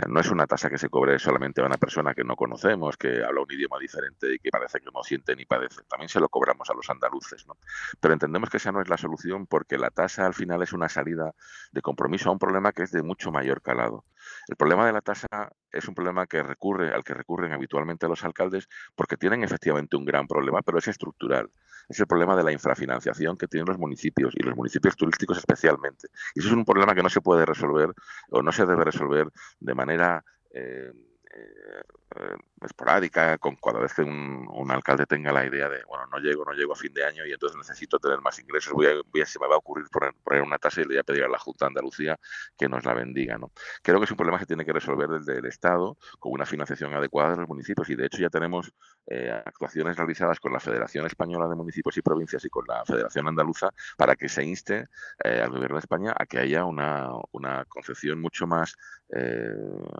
No 0.08 0.20
es 0.20 0.30
una 0.30 0.46
tasa 0.46 0.70
que 0.70 0.78
se 0.78 0.88
cobre 0.88 1.18
solamente 1.18 1.60
a 1.60 1.66
una 1.66 1.76
persona 1.76 2.14
que 2.14 2.24
no 2.24 2.36
conocemos, 2.36 2.96
que 2.96 3.24
habla 3.24 3.42
un 3.42 3.50
idioma 3.50 3.78
diferente 3.78 4.34
y 4.34 4.38
que 4.38 4.50
parece 4.50 4.80
que 4.80 4.90
no 4.92 5.02
siente 5.02 5.34
ni 5.34 5.44
padece. 5.44 5.82
También 5.88 6.08
se 6.08 6.20
lo 6.20 6.28
cobramos 6.28 6.68
a 6.70 6.74
los 6.74 6.88
andaluces. 6.90 7.46
¿no? 7.46 7.56
Pero 8.00 8.14
entendemos 8.14 8.50
que 8.50 8.58
esa 8.58 8.72
no 8.72 8.80
es 8.80 8.88
la 8.88 8.96
solución 8.96 9.46
porque 9.46 9.78
la 9.78 9.90
tasa 9.90 10.26
al 10.26 10.34
final 10.34 10.62
es 10.62 10.72
una 10.72 10.88
salida 10.88 11.34
de 11.72 11.82
compromiso 11.82 12.28
a 12.28 12.32
un 12.32 12.38
problema 12.38 12.72
que 12.72 12.82
es 12.82 12.92
de 12.92 13.02
mucho 13.02 13.30
mayor 13.30 13.62
calado. 13.62 14.04
El 14.48 14.56
problema 14.56 14.86
de 14.86 14.92
la 14.92 15.00
tasa 15.00 15.26
es 15.70 15.88
un 15.88 15.94
problema 15.94 16.26
que 16.26 16.42
recurre, 16.42 16.92
al 16.94 17.04
que 17.04 17.14
recurren 17.14 17.52
habitualmente 17.52 18.08
los 18.08 18.24
alcaldes 18.24 18.68
porque 18.94 19.16
tienen 19.16 19.44
efectivamente 19.44 19.96
un 19.96 20.04
gran 20.04 20.26
problema, 20.26 20.62
pero 20.62 20.78
es 20.78 20.88
estructural. 20.88 21.50
Es 21.88 22.00
el 22.00 22.06
problema 22.06 22.36
de 22.36 22.42
la 22.42 22.52
infrafinanciación 22.52 23.36
que 23.36 23.46
tienen 23.46 23.66
los 23.66 23.78
municipios 23.78 24.34
y 24.36 24.42
los 24.42 24.56
municipios 24.56 24.96
turísticos 24.96 25.38
especialmente. 25.38 26.08
Y 26.34 26.40
eso 26.40 26.48
es 26.48 26.54
un 26.54 26.64
problema 26.64 26.94
que 26.94 27.02
no 27.02 27.08
se 27.08 27.20
puede 27.20 27.46
resolver 27.46 27.92
o 28.30 28.42
no 28.42 28.52
se 28.52 28.66
debe 28.66 28.84
resolver 28.84 29.28
de 29.60 29.74
manera 29.74 30.24
eh, 30.52 30.92
eh, 31.36 31.82
eh, 32.18 32.36
esporádica, 32.62 33.36
con 33.36 33.56
cada 33.56 33.80
vez 33.80 33.92
que 33.92 34.02
un, 34.02 34.70
alcalde 34.70 35.06
tenga 35.06 35.30
la 35.32 35.44
idea 35.44 35.68
de, 35.68 35.84
bueno, 35.84 36.06
no 36.06 36.18
llego, 36.18 36.44
no 36.44 36.52
llego 36.52 36.72
a 36.72 36.76
fin 36.76 36.92
de 36.94 37.04
año 37.04 37.26
y 37.26 37.32
entonces 37.32 37.56
necesito 37.58 37.98
tener 37.98 38.20
más 38.20 38.38
ingresos, 38.38 38.72
voy 38.72 38.86
a, 38.86 39.26
se 39.26 39.38
me 39.38 39.46
va 39.46 39.54
a 39.54 39.58
ocurrir 39.58 39.86
poner, 39.90 40.14
poner, 40.24 40.42
una 40.42 40.58
tasa 40.58 40.80
y 40.80 40.84
le 40.84 40.88
voy 40.88 40.98
a 40.98 41.02
pedir 41.02 41.24
a 41.24 41.28
la 41.28 41.38
Junta 41.38 41.66
de 41.66 41.68
Andalucía 41.68 42.18
que 42.56 42.68
nos 42.68 42.84
la 42.84 42.94
bendiga. 42.94 43.36
¿no? 43.38 43.52
Creo 43.82 43.98
que 43.98 44.04
es 44.06 44.10
un 44.10 44.16
problema 44.16 44.38
que 44.38 44.46
tiene 44.46 44.64
que 44.64 44.72
resolver 44.72 45.08
desde 45.08 45.38
el 45.38 45.44
Estado 45.44 45.98
con 46.18 46.32
una 46.32 46.46
financiación 46.46 46.94
adecuada 46.94 47.32
de 47.32 47.36
los 47.36 47.48
municipios 47.48 47.88
y 47.90 47.96
de 47.96 48.06
hecho 48.06 48.18
ya 48.18 48.30
tenemos 48.30 48.72
eh, 49.06 49.30
actuaciones 49.44 49.96
realizadas 49.96 50.40
con 50.40 50.52
la 50.52 50.60
Federación 50.60 51.06
Española 51.06 51.48
de 51.48 51.54
Municipios 51.54 51.96
y 51.98 52.02
Provincias 52.02 52.44
y 52.44 52.48
con 52.48 52.64
la 52.66 52.84
Federación 52.84 53.28
Andaluza 53.28 53.68
para 53.96 54.16
que 54.16 54.28
se 54.28 54.42
inste 54.42 54.86
al 55.22 55.50
Gobierno 55.50 55.76
de 55.76 55.80
España 55.80 56.14
a 56.16 56.24
que 56.26 56.38
haya 56.38 56.64
una, 56.64 57.10
una 57.32 57.64
concepción 57.66 58.20
mucho 58.20 58.46
más 58.46 58.74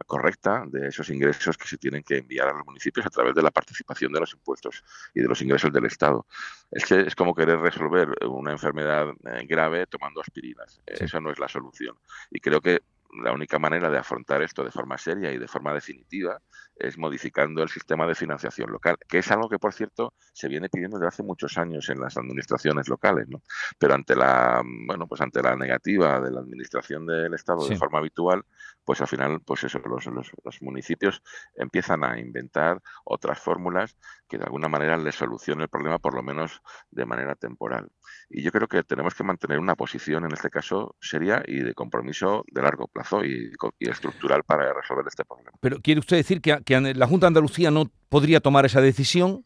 correcta 0.06 0.64
de 0.66 0.88
esos 0.88 1.08
ingresos 1.10 1.25
ingresos 1.26 1.58
que 1.58 1.68
se 1.68 1.78
tienen 1.78 2.02
que 2.02 2.18
enviar 2.18 2.48
a 2.48 2.52
los 2.52 2.64
municipios 2.66 3.06
a 3.06 3.10
través 3.10 3.34
de 3.34 3.42
la 3.42 3.50
participación 3.50 4.12
de 4.12 4.20
los 4.20 4.32
impuestos 4.32 4.82
y 5.14 5.20
de 5.20 5.28
los 5.28 5.40
ingresos 5.42 5.72
del 5.72 5.86
Estado. 5.86 6.26
Es 6.70 6.84
que 6.84 7.00
es 7.00 7.14
como 7.14 7.34
querer 7.34 7.58
resolver 7.58 8.08
una 8.26 8.52
enfermedad 8.52 9.08
eh, 9.24 9.46
grave 9.46 9.86
tomando 9.86 10.20
aspirinas. 10.20 10.80
Esa 10.86 11.20
no 11.20 11.30
es 11.30 11.38
la 11.38 11.48
solución. 11.48 11.96
Y 12.30 12.40
creo 12.40 12.60
que 12.60 12.82
la 13.22 13.32
única 13.32 13.58
manera 13.58 13.90
de 13.90 13.98
afrontar 13.98 14.42
esto 14.42 14.64
de 14.64 14.70
forma 14.70 14.98
seria 14.98 15.32
y 15.32 15.38
de 15.38 15.48
forma 15.48 15.72
definitiva 15.72 16.40
es 16.74 16.98
modificando 16.98 17.62
el 17.62 17.68
sistema 17.68 18.06
de 18.06 18.14
financiación 18.14 18.70
local, 18.70 18.96
que 19.08 19.18
es 19.18 19.30
algo 19.30 19.48
que, 19.48 19.58
por 19.58 19.72
cierto, 19.72 20.12
se 20.32 20.48
viene 20.48 20.68
pidiendo 20.68 20.98
desde 20.98 21.08
hace 21.08 21.22
muchos 21.22 21.56
años 21.56 21.88
en 21.88 22.00
las 22.00 22.16
administraciones 22.16 22.88
locales, 22.88 23.28
¿no? 23.28 23.42
Pero 23.78 23.94
ante 23.94 24.14
la, 24.14 24.62
bueno, 24.86 25.06
pues 25.06 25.20
ante 25.20 25.42
la 25.42 25.56
negativa 25.56 26.20
de 26.20 26.30
la 26.30 26.40
administración 26.40 27.06
del 27.06 27.32
Estado 27.32 27.66
de 27.66 27.76
forma 27.76 27.98
habitual, 27.98 28.44
pues 28.84 29.00
al 29.00 29.08
final, 29.08 29.40
pues 29.40 29.64
eso, 29.64 29.80
los, 29.80 30.06
los, 30.06 30.62
municipios 30.62 31.22
empiezan 31.56 32.04
a 32.04 32.18
inventar 32.20 32.80
otras 33.04 33.40
fórmulas 33.40 33.96
que 34.28 34.38
de 34.38 34.44
alguna 34.44 34.68
manera 34.68 34.96
les 34.96 35.14
solucionen 35.14 35.62
el 35.62 35.68
problema, 35.68 35.98
por 35.98 36.14
lo 36.14 36.22
menos 36.22 36.62
de 36.90 37.06
manera 37.06 37.34
temporal. 37.34 37.88
Y 38.28 38.42
yo 38.42 38.52
creo 38.52 38.68
que 38.68 38.82
tenemos 38.82 39.14
que 39.14 39.24
mantener 39.24 39.58
una 39.58 39.74
posición, 39.74 40.24
en 40.24 40.32
este 40.32 40.50
caso, 40.50 40.94
seria 41.00 41.42
y 41.46 41.60
de 41.60 41.74
compromiso 41.74 42.44
de 42.48 42.62
largo 42.62 42.86
plazo 42.86 42.95
y, 43.24 43.50
y 43.78 43.88
estructural 43.88 44.42
para 44.44 44.72
resolver 44.72 45.04
este 45.06 45.24
problema. 45.24 45.52
Pero 45.60 45.80
quiere 45.80 46.00
usted 46.00 46.16
decir 46.16 46.40
que 46.40 46.58
que 46.64 46.80
la 46.94 47.06
Junta 47.06 47.26
de 47.26 47.28
Andalucía 47.28 47.70
no 47.70 47.90
podría 48.08 48.40
tomar 48.40 48.66
esa 48.66 48.80
decisión 48.80 49.44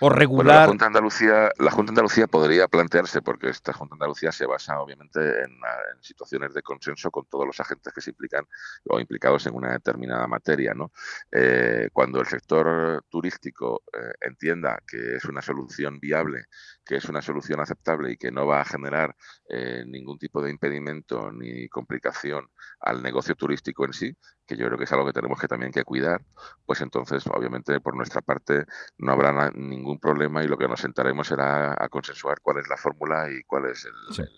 o 0.00 0.08
regular. 0.08 0.62
la, 0.62 0.66
Junta 0.66 0.84
de 0.84 0.88
Andalucía, 0.88 1.50
la 1.58 1.70
Junta 1.70 1.90
de 1.90 1.92
Andalucía 1.92 2.26
podría 2.26 2.68
plantearse, 2.68 3.22
porque 3.22 3.48
esta 3.48 3.72
Junta 3.72 3.94
de 3.94 3.96
Andalucía 3.96 4.32
se 4.32 4.46
basa 4.46 4.80
obviamente 4.80 5.42
en, 5.42 5.54
situaciones 6.00 6.52
de 6.52 6.62
consenso 6.62 7.10
con 7.10 7.24
todos 7.26 7.46
los 7.46 7.58
agentes 7.60 7.92
que 7.92 8.00
se 8.00 8.10
implican 8.10 8.46
o 8.88 9.00
implicados 9.00 9.46
en 9.46 9.54
una 9.54 9.72
determinada 9.72 10.26
materia. 10.26 10.74
¿no? 10.74 10.92
Eh, 11.30 11.88
cuando 11.92 12.20
el 12.20 12.26
sector 12.26 13.04
turístico 13.08 13.84
eh, 13.92 14.12
entienda 14.20 14.78
que 14.86 15.16
es 15.16 15.24
una 15.24 15.40
solución 15.40 15.98
viable, 15.98 16.46
que 16.84 16.96
es 16.96 17.04
una 17.06 17.22
solución 17.22 17.60
aceptable 17.60 18.12
y 18.12 18.16
que 18.16 18.30
no 18.30 18.46
va 18.46 18.60
a 18.60 18.64
generar 18.64 19.16
eh, 19.48 19.84
ningún 19.86 20.18
tipo 20.18 20.42
de 20.42 20.50
impedimento 20.50 21.32
ni 21.32 21.68
complicación 21.68 22.48
al 22.80 23.02
negocio 23.02 23.34
turístico 23.34 23.84
en 23.86 23.92
sí, 23.92 24.16
que 24.46 24.56
yo 24.56 24.66
creo 24.66 24.78
que 24.78 24.84
es 24.84 24.92
algo 24.92 25.06
que 25.06 25.12
tenemos 25.12 25.40
que 25.40 25.48
también 25.48 25.72
que 25.72 25.84
cuidar, 25.84 26.22
pues 26.66 26.80
entonces 26.80 27.24
obviamente 27.26 27.80
por 27.80 27.96
nuestra 27.96 28.20
parte 28.20 28.64
no 28.98 29.12
habrá 29.12 29.50
ningún 29.54 29.98
problema 29.98 30.42
y 30.44 30.48
lo 30.48 30.58
que 30.58 30.68
nos 30.68 30.80
sentaremos 30.80 31.28
será 31.28 31.72
a 31.72 31.88
consensuar 31.88 32.40
cuál 32.42 32.58
es 32.58 32.68
la 32.68 32.76
fórmula 32.76 33.30
y 33.30 33.42
cuál 33.44 33.66
es 33.66 33.84
el, 33.84 34.28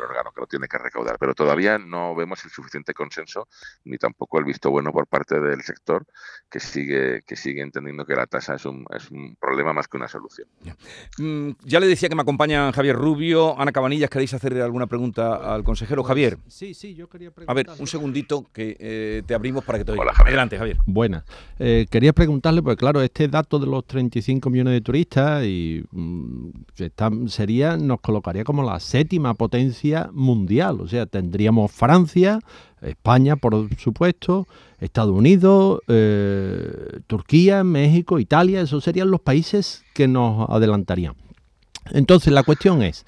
órgano 0.00 0.30
que 0.32 0.40
lo 0.40 0.46
tiene 0.46 0.68
que 0.68 0.78
recaudar. 0.78 1.16
Pero 1.18 1.34
todavía 1.34 1.78
no 1.78 2.14
vemos 2.14 2.44
el 2.44 2.50
suficiente 2.50 2.94
consenso 2.94 3.48
ni 3.84 3.98
tampoco 3.98 4.38
el 4.38 4.44
visto 4.44 4.70
bueno 4.70 4.92
por 4.92 5.06
parte 5.06 5.40
del 5.40 5.62
sector 5.62 6.06
que 6.50 6.60
sigue 6.60 7.22
que 7.26 7.36
sigue 7.36 7.62
entendiendo 7.62 8.04
que 8.04 8.14
la 8.14 8.26
tasa 8.26 8.54
es 8.54 8.64
un, 8.64 8.84
es 8.94 9.10
un 9.10 9.36
problema 9.36 9.72
más 9.72 9.88
que 9.88 9.96
una 9.96 10.08
solución. 10.08 10.48
Ya. 10.60 10.76
Mm, 11.18 11.56
ya 11.64 11.80
le 11.80 11.86
decía 11.86 12.08
que 12.08 12.14
me 12.14 12.22
acompañan 12.22 12.72
Javier 12.72 12.96
Rubio, 12.96 13.58
Ana 13.58 13.72
Cabanillas, 13.72 14.10
¿queréis 14.10 14.34
hacer 14.34 14.60
alguna 14.60 14.86
pregunta 14.86 15.54
al 15.54 15.64
consejero? 15.64 16.02
Pues, 16.02 16.08
Javier. 16.08 16.38
Sí, 16.48 16.74
sí, 16.74 16.94
yo 16.94 17.08
quería 17.08 17.30
preguntar. 17.30 17.52
A 17.52 17.54
ver, 17.54 17.80
un 17.80 17.86
segundito 17.86 18.44
que 18.52 18.76
eh, 18.78 19.22
te 19.26 19.34
abrimos 19.46 19.64
para 19.64 19.78
que 19.78 19.84
te 19.84 19.92
oiga. 19.92 20.12
Adelante, 20.16 20.58
Javier. 20.58 20.76
Buena. 20.86 21.24
Eh, 21.58 21.86
quería 21.88 22.12
preguntarle, 22.12 22.62
porque 22.62 22.76
claro, 22.76 23.00
este 23.00 23.28
dato 23.28 23.58
de 23.58 23.66
los 23.66 23.86
35 23.86 24.50
millones 24.50 24.74
de 24.74 24.80
turistas 24.80 25.44
y 25.44 25.84
mm, 25.92 26.50
sería, 27.28 27.76
nos 27.76 28.00
colocaría 28.00 28.44
como 28.44 28.62
la 28.62 28.80
séptima 28.80 29.34
potencia 29.34 30.10
mundial. 30.12 30.80
O 30.80 30.88
sea, 30.88 31.06
tendríamos 31.06 31.70
Francia, 31.70 32.40
España, 32.82 33.36
por 33.36 33.68
supuesto, 33.78 34.48
Estados 34.80 35.14
Unidos, 35.14 35.80
eh, 35.88 37.00
Turquía, 37.06 37.62
México, 37.62 38.18
Italia, 38.18 38.60
esos 38.60 38.82
serían 38.82 39.10
los 39.10 39.20
países 39.20 39.84
que 39.94 40.08
nos 40.08 40.48
adelantarían. 40.50 41.14
Entonces, 41.92 42.32
la 42.32 42.42
cuestión 42.42 42.82
es, 42.82 43.06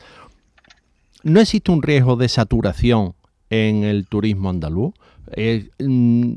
¿no 1.24 1.40
existe 1.40 1.72
un 1.72 1.82
riesgo 1.82 2.14
de 2.16 2.28
saturación 2.28 3.14
en 3.50 3.84
el 3.84 4.06
turismo 4.06 4.50
andaluz? 4.50 4.94
Eh, 5.32 5.70
mm, 5.78 6.32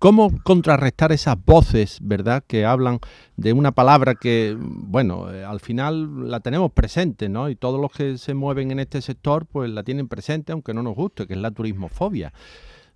¿Cómo 0.00 0.30
contrarrestar 0.44 1.12
esas 1.12 1.36
voces, 1.44 1.98
verdad, 2.00 2.42
que 2.46 2.64
hablan 2.64 3.00
de 3.36 3.52
una 3.52 3.72
palabra 3.72 4.14
que, 4.14 4.56
bueno, 4.58 5.30
eh, 5.30 5.44
al 5.44 5.60
final 5.60 6.30
la 6.30 6.40
tenemos 6.40 6.72
presente, 6.72 7.28
¿no? 7.28 7.50
Y 7.50 7.54
todos 7.54 7.78
los 7.78 7.92
que 7.92 8.16
se 8.16 8.32
mueven 8.32 8.70
en 8.70 8.78
este 8.78 9.02
sector, 9.02 9.44
pues 9.44 9.70
la 9.70 9.82
tienen 9.82 10.08
presente, 10.08 10.52
aunque 10.52 10.72
no 10.72 10.82
nos 10.82 10.94
guste, 10.94 11.26
que 11.26 11.34
es 11.34 11.38
la 11.38 11.50
turismofobia. 11.50 12.32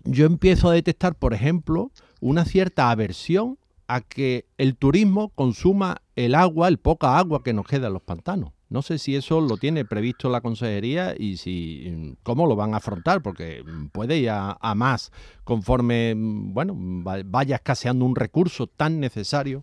Yo 0.04 0.24
empiezo 0.24 0.70
a 0.70 0.72
detectar, 0.72 1.14
por 1.14 1.34
ejemplo, 1.34 1.90
una 2.22 2.46
cierta 2.46 2.90
aversión 2.90 3.58
a 3.86 4.00
que 4.00 4.46
el 4.56 4.74
turismo 4.74 5.28
consuma 5.34 6.00
el 6.16 6.34
agua, 6.34 6.68
el 6.68 6.78
poca 6.78 7.18
agua 7.18 7.42
que 7.42 7.52
nos 7.52 7.66
queda 7.66 7.88
en 7.88 7.92
los 7.92 8.02
pantanos. 8.02 8.52
No 8.74 8.82
sé 8.82 8.98
si 8.98 9.14
eso 9.14 9.40
lo 9.40 9.56
tiene 9.56 9.84
previsto 9.84 10.28
la 10.28 10.40
consejería 10.40 11.14
y 11.16 11.36
si 11.36 12.16
cómo 12.24 12.48
lo 12.48 12.56
van 12.56 12.74
a 12.74 12.78
afrontar, 12.78 13.22
porque 13.22 13.64
puede 13.92 14.16
ir 14.16 14.30
a, 14.30 14.74
más 14.74 15.12
conforme 15.44 16.14
bueno 16.16 16.74
vaya 16.76 17.54
escaseando 17.54 18.04
un 18.04 18.16
recurso 18.16 18.66
tan 18.66 18.98
necesario 18.98 19.62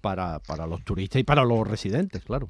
para, 0.00 0.38
para 0.38 0.66
los 0.66 0.82
turistas 0.86 1.20
y 1.20 1.24
para 1.24 1.44
los 1.44 1.68
residentes, 1.68 2.24
claro. 2.24 2.48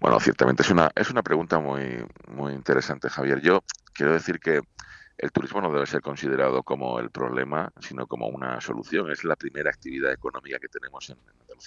Bueno, 0.00 0.20
ciertamente 0.20 0.62
es 0.62 0.70
una, 0.70 0.92
es 0.94 1.10
una 1.10 1.24
pregunta 1.24 1.58
muy, 1.58 1.96
muy 2.28 2.52
interesante, 2.52 3.10
Javier. 3.10 3.40
Yo 3.40 3.64
quiero 3.92 4.12
decir 4.12 4.38
que 4.38 4.60
el 5.18 5.32
turismo 5.32 5.60
no 5.60 5.72
debe 5.72 5.86
ser 5.86 6.02
considerado 6.02 6.62
como 6.62 7.00
el 7.00 7.10
problema, 7.10 7.72
sino 7.80 8.06
como 8.06 8.28
una 8.28 8.60
solución. 8.60 9.10
Es 9.10 9.24
la 9.24 9.34
primera 9.34 9.70
actividad 9.70 10.12
económica 10.12 10.60
que 10.60 10.68
tenemos 10.68 11.10
en 11.10 11.16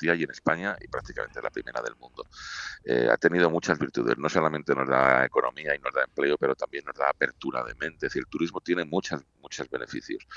Y 0.02 0.24
en 0.24 0.32
España 0.32 0.78
y 0.82 0.88
prácticamente 0.88 1.42
la 1.42 1.50
primera 1.50 1.82
del 1.82 1.96
mundo. 1.96 2.26
Eh, 2.84 3.08
ha 3.12 3.18
tenido 3.18 3.50
muchas 3.50 3.80
virtudes. 3.80 4.18
No 4.18 4.30
solamente 4.30 4.76
nos 4.76 4.88
da 4.88 5.26
economía 5.26 5.76
y 5.76 5.80
nos 5.80 5.94
da 5.94 6.04
empleo, 6.04 6.38
pero 6.38 6.56
también 6.56 6.84
nos 6.86 6.96
da 6.96 7.10
apertura 7.10 7.64
de 7.64 7.76
mente. 7.76 8.08
Es 8.08 8.14
decir, 8.14 8.22
el 8.22 8.28
turismo 8.28 8.62
tiene 8.62 8.86
muchas, 8.86 9.24
muchos 9.42 9.70
beneficios. 9.70 10.28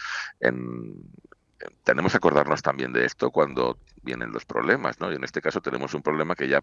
En, 0.40 0.94
tenemos 1.82 2.12
que 2.12 2.18
acordarnos 2.18 2.62
también 2.62 2.92
de 2.92 3.04
esto 3.04 3.30
cuando 3.30 3.78
vienen 4.02 4.30
los 4.30 4.44
problemas, 4.44 5.00
¿no? 5.00 5.10
Y 5.12 5.16
en 5.16 5.24
este 5.24 5.42
caso 5.42 5.60
tenemos 5.60 5.92
un 5.94 6.02
problema 6.02 6.34
que 6.34 6.48
ya 6.48 6.62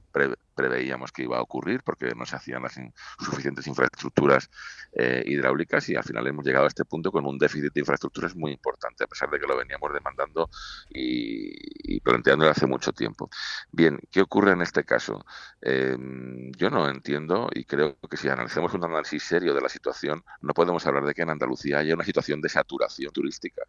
preveíamos 0.55 1.11
que 1.11 1.23
iba 1.23 1.37
a 1.37 1.41
ocurrir 1.41 1.83
porque 1.83 2.13
no 2.15 2.25
se 2.25 2.35
hacían 2.35 2.63
las 2.63 2.79
suficientes 3.19 3.67
infraestructuras 3.67 4.49
eh, 4.93 5.23
hidráulicas 5.25 5.87
y 5.89 5.95
al 5.95 6.03
final 6.03 6.25
hemos 6.27 6.45
llegado 6.45 6.65
a 6.65 6.67
este 6.69 6.85
punto 6.85 7.11
con 7.11 7.25
un 7.25 7.37
déficit 7.37 7.73
de 7.73 7.81
infraestructuras 7.81 8.35
muy 8.35 8.53
importante, 8.53 9.03
a 9.03 9.07
pesar 9.07 9.29
de 9.29 9.39
que 9.39 9.47
lo 9.47 9.57
veníamos 9.57 9.93
demandando 9.93 10.49
y, 10.89 11.95
y 11.95 11.99
planteando 11.99 12.49
hace 12.49 12.65
mucho 12.65 12.93
tiempo. 12.93 13.29
Bien, 13.71 13.99
¿qué 14.11 14.21
ocurre 14.21 14.53
en 14.53 14.61
este 14.61 14.83
caso? 14.83 15.25
Em, 15.61 16.51
yo 16.53 16.69
no 16.69 16.89
entiendo 16.89 17.49
y 17.53 17.65
creo 17.65 17.97
que 18.09 18.17
si 18.17 18.29
analizamos 18.29 18.73
un 18.73 18.85
análisis 18.85 19.23
serio 19.23 19.53
de 19.53 19.61
la 19.61 19.69
situación, 19.69 20.23
no 20.41 20.53
podemos 20.53 20.85
hablar 20.87 21.05
de 21.05 21.13
que 21.13 21.23
en 21.23 21.29
Andalucía 21.29 21.79
haya 21.79 21.95
una 21.95 22.05
situación 22.05 22.41
de 22.41 22.49
saturación 22.49 23.11
turística 23.11 23.63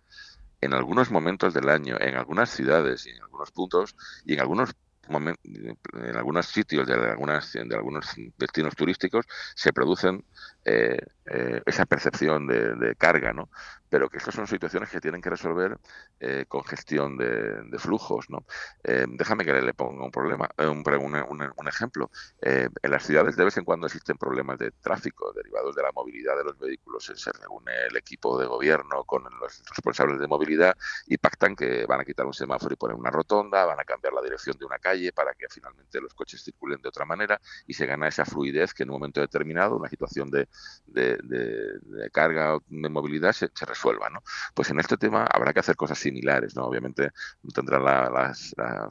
en 0.60 0.74
algunos 0.74 1.10
momentos 1.10 1.54
del 1.54 1.68
año, 1.68 1.96
en 2.00 2.16
algunas 2.16 2.50
ciudades 2.50 3.06
y 3.06 3.10
en 3.10 3.22
algunos 3.22 3.50
puntos 3.50 3.96
y 4.24 4.34
en 4.34 4.40
algunos 4.40 4.74
en 5.08 6.16
algunos 6.16 6.46
sitios 6.46 6.86
de, 6.86 6.94
algunas, 6.94 7.52
de 7.52 7.76
algunos 7.76 8.06
destinos 8.36 8.74
turísticos 8.74 9.24
se 9.54 9.72
producen 9.72 10.24
eh, 10.64 10.98
eh, 11.28 11.62
esa 11.66 11.86
percepción 11.86 12.46
de, 12.46 12.94
carga, 12.96 13.32
¿no? 13.32 13.48
Pero 13.88 14.08
que 14.08 14.18
estas 14.18 14.34
son 14.34 14.46
situaciones 14.46 14.90
que 14.90 15.00
tienen 15.00 15.20
que 15.20 15.30
resolver 15.30 15.78
eh, 16.20 16.44
con 16.48 16.64
gestión 16.64 17.16
de, 17.16 17.78
flujos, 17.78 18.30
¿no? 18.30 18.44
déjame 18.82 19.44
que 19.44 19.52
le 19.52 19.74
ponga 19.74 20.02
un 20.02 20.10
problema, 20.10 20.48
un, 20.58 20.82
un, 21.56 21.68
ejemplo. 21.68 22.10
en 22.40 22.90
las 22.90 23.04
ciudades 23.04 23.36
de 23.36 23.44
vez 23.44 23.56
en 23.58 23.64
cuando 23.64 23.86
existen 23.86 24.16
problemas 24.16 24.58
de 24.58 24.70
tráfico 24.70 25.30
derivados 25.32 25.76
de 25.76 25.82
la 25.82 25.92
movilidad 25.92 26.36
de 26.36 26.44
los 26.44 26.58
vehículos. 26.58 27.04
Se 27.04 27.32
reúne 27.32 27.72
el 27.90 27.96
equipo 27.96 28.40
de 28.40 28.46
gobierno 28.46 29.04
con 29.04 29.24
los 29.24 29.62
responsables 29.68 30.18
de 30.18 30.26
movilidad 30.26 30.74
y 31.06 31.18
pactan 31.18 31.54
que 31.54 31.84
van 31.86 32.00
a 32.00 32.04
quitar 32.04 32.24
un 32.24 32.32
semáforo 32.32 32.72
y 32.72 32.76
poner 32.76 32.96
una 32.96 33.10
rotonda, 33.10 33.66
van 33.66 33.78
a 33.78 33.84
cambiar 33.84 34.14
la 34.14 34.22
dirección 34.22 34.56
de 34.58 34.64
una 34.64 34.78
calle 34.78 35.12
para 35.12 35.34
que 35.34 35.46
finalmente 35.50 36.00
los 36.00 36.14
coches 36.14 36.42
circulen 36.42 36.80
de 36.80 36.88
otra 36.88 37.04
manera 37.04 37.38
y 37.66 37.74
se 37.74 37.84
gana 37.86 38.08
esa 38.08 38.24
fluidez 38.24 38.72
que 38.72 38.84
en 38.84 38.90
un 38.90 38.94
momento 38.94 39.20
determinado, 39.20 39.76
una 39.76 39.88
situación 39.88 40.30
de 40.30 40.48
de, 40.86 41.15
carga 42.12 42.58
de 42.68 42.88
movilidad 42.88 43.32
se, 43.32 43.48
resuelva. 43.66 44.10
¿no? 44.10 44.22
Pues 44.54 44.70
en 44.70 44.80
este 44.80 44.96
tema 44.96 45.24
habrá 45.24 45.52
que 45.52 45.60
hacer 45.60 45.76
cosas 45.76 45.98
similares. 45.98 46.56
¿no? 46.56 46.64
Obviamente 46.64 47.10
no 47.42 47.50
tendrán 47.50 47.84
la, 47.84 48.34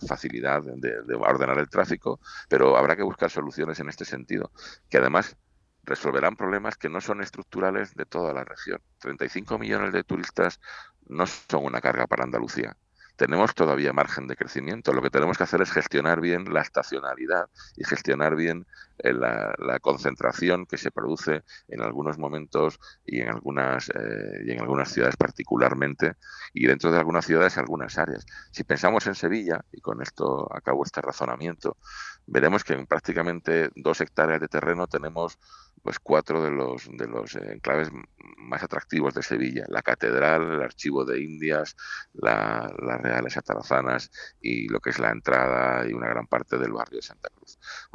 facilidad 0.08 0.62
de, 0.64 1.16
ordenar 1.16 1.60
el 1.60 1.70
tráfico, 1.70 2.20
pero 2.50 2.78
habrá 2.78 2.96
que 2.96 3.04
buscar 3.04 3.30
soluciones 3.30 3.80
en 3.80 3.90
este 3.90 4.06
sentido, 4.06 4.52
que 4.90 4.98
además 4.98 5.38
resolverán 5.84 6.36
problemas 6.36 6.78
que 6.78 6.90
no 6.90 7.00
son 7.00 7.22
estructurales 7.22 7.94
de 7.96 8.06
toda 8.06 8.34
la 8.34 8.44
región. 8.44 8.82
35 9.00 9.60
millones 9.60 9.94
de 9.94 10.04
turistas 10.04 10.60
no 11.08 11.28
son 11.28 11.66
una 11.66 11.82
carga 11.82 12.08
para 12.08 12.24
Andalucía 12.24 12.76
tenemos 13.16 13.56
todavía 13.56 13.94
margen 13.94 14.28
de 14.28 14.36
crecimiento. 14.36 14.94
Lo 14.94 15.02
que 15.02 15.10
tenemos 15.10 15.38
que 15.38 15.44
hacer 15.44 15.62
es 15.62 15.72
gestionar 15.72 16.22
bien 16.22 16.54
la 16.54 16.62
estacionalidad 16.62 17.50
y 17.76 17.84
gestionar 17.84 18.36
bien 18.36 18.66
la, 19.00 19.80
concentración 19.82 20.66
que 20.66 20.78
se 20.78 20.90
produce 20.90 21.44
en 21.68 21.82
algunos 21.82 22.18
momentos 22.18 22.80
y 23.06 23.22
en 23.22 23.30
algunas 23.30 23.92
y 24.44 24.52
en 24.52 24.62
algunas 24.62 24.90
ciudades 24.92 25.16
particularmente 25.18 26.16
y 26.54 26.66
dentro 26.66 26.92
de 26.92 26.98
algunas 26.98 27.26
ciudades 27.26 27.58
algunas 27.58 27.98
áreas. 27.98 28.26
Si 28.52 28.64
pensamos 28.64 29.06
en 29.08 29.16
Sevilla 29.16 29.64
y 29.72 29.82
con 29.82 30.02
esto 30.02 30.48
acabo 30.54 30.84
este 30.84 31.02
razonamiento, 31.02 31.78
veremos 32.26 32.64
que 32.64 32.74
en 32.74 32.88
prácticamente 32.88 33.70
dos 33.76 34.02
hectáreas 34.02 34.42
de 34.42 34.48
terreno 34.48 34.88
tenemos 34.88 35.38
pues 35.86 36.00
cuatro 36.00 36.42
de 36.42 36.50
los 36.50 36.90
de 36.98 37.08
los 37.08 37.36
enclaves 37.36 37.92
más 38.38 38.64
atractivos 38.64 39.14
de 39.14 39.22
Sevilla 39.22 39.66
la 39.68 39.84
catedral 39.84 40.42
el 40.54 40.64
archivo 40.64 41.06
de 41.06 41.22
Indias 41.22 41.76
las 42.14 42.72
reales 43.04 43.38
atarazanas 43.38 44.10
y 44.42 44.68
lo 44.68 44.80
que 44.80 44.90
es 44.90 44.98
la 44.98 45.12
entrada 45.12 45.88
y 45.88 45.94
una 45.94 46.10
gran 46.10 46.26
parte 46.26 46.58
del 46.58 46.74
barrio 46.74 46.98
de 46.98 47.04
Santa 47.04 47.30
Cruz 47.30 47.45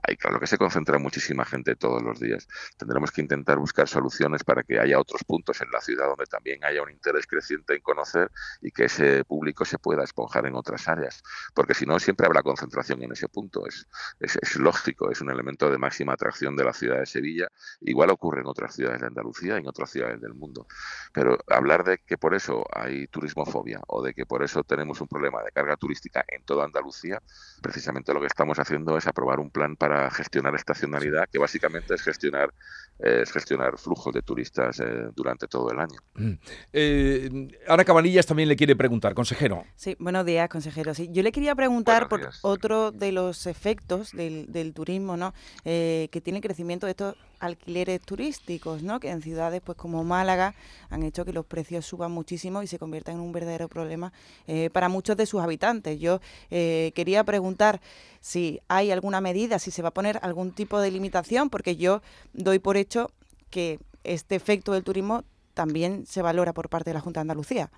ahí 0.03 0.17
claro 0.17 0.41
que 0.41 0.47
se 0.47 0.59
concentra 0.59 0.99
muchísima 0.99 1.45
gente 1.45 1.77
todos 1.77 2.03
los 2.03 2.21
días. 2.21 2.49
Tendremos 2.77 3.11
que 3.11 3.21
intentar 3.21 3.59
buscar 3.59 3.89
soluciones 3.89 4.45
para 4.45 4.63
que 4.63 4.79
haya 4.79 4.99
otros 4.99 5.25
puntos 5.25 5.61
en 5.61 5.71
la 5.71 5.81
ciudad 5.81 6.07
donde 6.07 6.27
también 6.27 6.65
haya 6.65 6.83
un 6.83 6.91
interés 6.91 7.27
creciente 7.27 7.75
en 7.75 7.83
conocer 7.83 8.31
y 8.61 8.71
que 8.71 8.85
ese 8.85 9.25
público 9.25 9.65
se 9.65 9.79
pueda 9.79 10.05
esponjar 10.05 10.47
en 10.47 10.55
otras 10.55 10.89
áreas 10.89 11.23
porque 11.55 11.75
si 11.75 11.87
no 11.87 11.99
siempre 11.99 12.27
habrá 12.27 12.43
concentración 12.43 13.03
en 13.03 13.13
ese 13.13 13.29
punto. 13.29 13.67
Es, 13.67 13.87
es, 14.19 14.39
es 14.41 14.57
lógico 14.57 15.11
es 15.11 15.21
un 15.21 15.31
elemento 15.31 15.71
de 15.71 15.79
máxima 15.79 16.13
atracción 16.13 16.57
de 16.57 16.65
la 16.65 16.73
ciudad 16.73 16.99
de 16.99 17.07
Sevilla. 17.07 17.49
Igual 17.81 18.11
ocurre 18.11 18.41
en 18.41 18.47
otras 18.47 18.75
ciudades 18.75 19.01
de 19.01 19.07
Andalucía 19.07 19.57
y 19.57 19.61
en 19.61 19.69
otras 19.69 19.91
ciudades 19.91 20.21
del 20.21 20.35
mundo. 20.35 20.67
Pero 21.13 21.39
hablar 21.49 21.85
de 21.85 21.99
que 21.99 22.19
por 22.19 22.35
eso 22.35 22.65
hay 22.73 23.07
turismofobia 23.09 23.81
o 23.89 24.03
de 24.03 24.15
que 24.15 24.27
por 24.27 24.43
eso 24.43 24.63
tenemos 24.65 25.01
un 25.01 25.09
problema 25.09 25.43
de 25.43 25.53
carga 25.53 25.77
turística 25.77 26.25
en 26.29 26.45
toda 26.45 26.65
Andalucía, 26.65 27.23
precisamente 27.63 28.13
lo 28.15 28.21
que 28.21 28.27
estamos 28.27 28.59
haciendo 28.59 28.97
es 28.97 29.07
aprobar 29.07 29.40
un 29.41 29.51
plan 29.51 29.77
para 29.77 30.11
gestionar 30.11 30.55
estacionalidad, 30.55 31.29
que 31.31 31.39
básicamente 31.39 31.95
es 31.95 32.03
gestionar, 32.03 32.53
es 32.99 33.33
gestionar 33.33 33.79
flujos 33.79 34.13
de 34.15 34.23
turistas 34.23 34.81
eh, 34.81 35.09
durante 35.15 35.47
todo 35.47 35.71
el 35.71 35.81
año. 35.81 35.99
Mm. 36.15 36.33
Eh, 36.73 37.49
Ana 37.69 37.85
Cabanillas 37.85 38.27
también 38.27 38.49
le 38.49 38.57
quiere 38.57 38.77
preguntar, 38.77 39.15
consejero. 39.15 39.65
Sí, 39.75 39.97
buenos 39.99 40.25
días, 40.27 40.49
consejero. 40.49 40.95
Sí, 40.95 41.09
yo 41.11 41.23
le 41.23 41.33
quería 41.33 41.55
preguntar 41.55 42.09
por 42.09 42.31
otro 42.43 42.91
de 42.93 43.13
los 43.13 43.47
efectos 43.47 44.13
del, 44.13 44.73
turismo, 44.75 45.17
¿no? 45.17 45.35
Eh, 45.65 46.09
que 46.13 46.21
tiene 46.21 46.41
crecimiento 46.41 46.87
de 46.87 46.91
estos 46.91 47.17
alquileres 47.41 48.01
turísticos, 48.03 48.83
¿no? 48.83 49.01
que 49.01 49.11
en 49.11 49.23
ciudades 49.23 49.61
pues 49.65 49.77
como 49.77 50.05
Málaga 50.05 50.55
han 50.91 51.03
hecho 51.03 51.25
que 51.25 51.33
los 51.33 51.47
precios 51.47 51.87
suban 51.87 52.13
muchísimo 52.13 52.63
y 52.63 52.67
se 52.67 52.79
conviertan 52.79 53.17
en 53.17 53.21
un 53.21 53.33
verdadero 53.33 53.69
problema 53.69 54.13
eh, 54.47 54.71
para 54.71 54.89
muchos 54.89 55.17
de 55.17 55.27
sus 55.27 55.41
habitantes. 55.41 55.99
Yo 55.99 56.21
eh, 56.51 56.93
quería 56.95 57.25
preguntar 57.25 57.81
si 58.21 58.61
hay 58.69 58.91
alguna 58.91 59.21
medida, 59.21 59.59
si 59.59 59.71
se 59.71 59.83
va 59.83 59.89
a 59.89 59.95
poner 59.95 60.21
algún 60.23 60.53
tipo 60.53 60.81
de 60.81 60.91
limitación, 60.91 61.51
porque 61.51 61.77
yo 61.77 62.03
doy 62.33 62.59
por 62.59 62.77
hecho 62.77 63.11
que 63.49 63.81
este 64.05 64.37
efecto 64.37 64.73
del 64.73 64.85
turismo 64.85 65.25
también 65.55 66.07
se 66.07 66.23
valora 66.23 66.53
por 66.53 66.69
parte 66.69 66.91
de 66.91 66.95
la 66.95 67.01
Junta 67.01 67.21
de 67.21 67.23
Andalucía. 67.23 67.71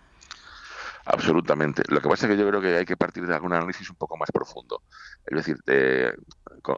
Absolutamente. 1.04 1.82
Lo 1.88 2.00
que 2.00 2.09
pasa 2.09 2.26
es 2.26 2.32
que 2.32 2.38
yo 2.38 2.49
creo 2.49 2.61
que 2.61 2.76
hay 2.76 2.85
que 2.85 2.97
partir 2.97 3.26
de 3.26 3.35
algún 3.35 3.52
análisis 3.52 3.88
un 3.90 3.97
poco 3.97 4.16
más 4.16 4.30
profundo. 4.30 4.82
Es 5.26 5.37
decir, 5.37 5.56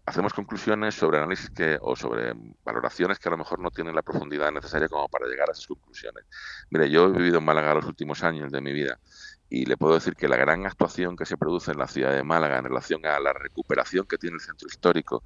hacemos 0.06 0.32
conclusiones 0.32 0.94
sobre 0.94 1.18
análisis 1.18 1.50
que 1.50 1.78
o 1.80 1.94
sobre 1.94 2.32
valoraciones 2.64 3.18
que 3.18 3.28
a 3.28 3.32
lo 3.32 3.38
mejor 3.38 3.58
no 3.58 3.70
tienen 3.70 3.94
la 3.94 4.02
profundidad 4.02 4.50
necesaria 4.50 4.88
como 4.88 5.08
para 5.08 5.26
llegar 5.26 5.48
a 5.48 5.52
esas 5.52 5.66
conclusiones. 5.66 6.24
Mire, 6.70 6.90
yo 6.90 7.06
he 7.06 7.12
vivido 7.12 7.38
en 7.38 7.44
Málaga 7.44 7.74
los 7.74 7.86
últimos 7.86 8.22
años 8.22 8.50
de 8.50 8.60
mi 8.60 8.72
vida 8.72 8.98
y 9.50 9.66
le 9.66 9.76
puedo 9.76 9.94
decir 9.94 10.14
que 10.16 10.26
la 10.26 10.36
gran 10.36 10.64
actuación 10.66 11.16
que 11.16 11.26
se 11.26 11.36
produce 11.36 11.72
en 11.72 11.78
la 11.78 11.86
ciudad 11.86 12.12
de 12.12 12.24
Málaga 12.24 12.58
en 12.58 12.64
relación 12.64 13.04
a 13.06 13.20
la 13.20 13.32
recuperación 13.32 14.06
que 14.06 14.16
tiene 14.18 14.36
el 14.36 14.40
centro 14.40 14.66
histórico 14.66 15.22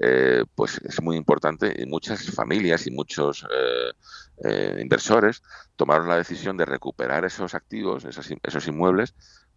eh, 0.00 0.44
pues 0.54 0.80
es 0.84 1.00
muy 1.00 1.16
importante 1.16 1.72
y 1.78 1.86
muchas 1.86 2.28
familias 2.32 2.86
y 2.86 2.90
muchos 2.90 3.44
eh, 3.44 3.92
eh, 4.42 4.78
inversores 4.80 5.42
tomaron 5.76 6.08
la 6.08 6.16
decisión 6.16 6.56
de 6.56 6.64
recuperar 6.64 7.24
esos 7.24 7.54
activos, 7.54 8.04
esos, 8.04 8.28
esos 8.42 8.68
inmuebles, 8.68 9.14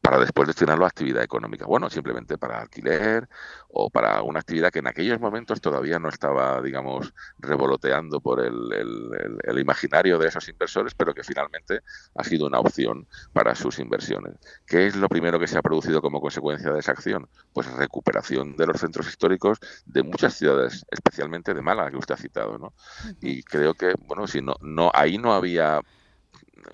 para 0.07 0.19
después 0.19 0.47
destinarlo 0.47 0.85
a 0.85 0.87
actividad 0.87 1.21
económica. 1.21 1.65
Bueno, 1.65 1.89
simplemente 1.89 2.37
para 2.37 2.61
alquiler 2.61 3.27
o 3.67 3.89
para 3.89 4.21
una 4.21 4.39
actividad 4.39 4.71
que 4.71 4.79
en 4.79 4.87
aquellos 4.87 5.19
momentos 5.19 5.59
todavía 5.59 5.99
no 5.99 6.07
estaba, 6.07 6.61
digamos, 6.61 7.13
revoloteando 7.39 8.21
por 8.21 8.39
el, 8.39 9.37
el, 9.43 9.59
imaginario 9.59 10.17
de 10.17 10.29
esos 10.29 10.47
inversores, 10.47 10.93
pero 10.95 11.13
que 11.13 11.25
finalmente 11.25 11.81
ha 12.15 12.23
sido 12.23 12.47
una 12.47 12.59
opción 12.59 13.05
para 13.33 13.53
sus 13.53 13.79
inversiones. 13.79 14.35
¿Qué 14.65 14.87
es 14.87 14.95
lo 14.95 15.09
primero 15.09 15.41
que 15.41 15.47
se 15.47 15.57
ha 15.57 15.61
producido 15.61 16.01
como 16.01 16.21
consecuencia 16.21 16.71
de 16.71 16.79
esa 16.79 16.93
acción? 16.93 17.27
Pues 17.51 17.69
recuperación 17.73 18.55
de 18.55 18.65
los 18.65 18.79
centros 18.79 19.09
históricos 19.09 19.59
de 19.85 20.03
muchas 20.03 20.35
ciudades, 20.35 20.85
especialmente 20.89 21.53
de 21.53 21.61
Málaga, 21.61 21.91
que 21.91 21.97
usted 21.97 22.15
ha 22.15 22.17
citado, 22.17 22.57
¿no? 22.57 22.73
Y 23.19 23.43
creo 23.43 23.73
que, 23.73 23.93
bueno, 24.05 24.25
si 24.25 24.39
no, 24.39 24.55
no 24.61 24.89
ahí 24.93 25.17
no 25.17 25.33
había 25.33 25.81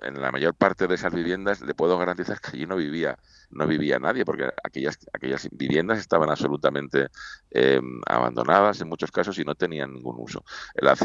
en 0.01 0.21
la 0.21 0.32
mayor 0.32 0.56
parte 0.56 0.88
de 0.88 0.95
esas 0.95 1.13
viviendas 1.13 1.62
le 1.62 1.73
puedo 1.75 1.97
garantizar 1.97 2.39
que 2.39 2.51
allí 2.58 2.65
no 2.65 2.75
vivía 2.75 3.17
no 3.54 3.68
vivía 3.68 4.00
nadie 4.00 4.26
porque 4.26 4.50
aquellas 4.63 4.98
aquellas 5.13 5.48
viviendas 5.52 6.00
estaban 6.00 6.30
absolutamente 6.30 7.08
em, 7.52 8.02
abandonadas 8.06 8.82
en 8.82 8.89
muchos 8.89 9.12
casos 9.12 9.38
y 9.39 9.44
no 9.44 9.56
tenían 9.56 9.94
ningún 9.94 10.16
uso. 10.20 10.44
La, 10.76 10.96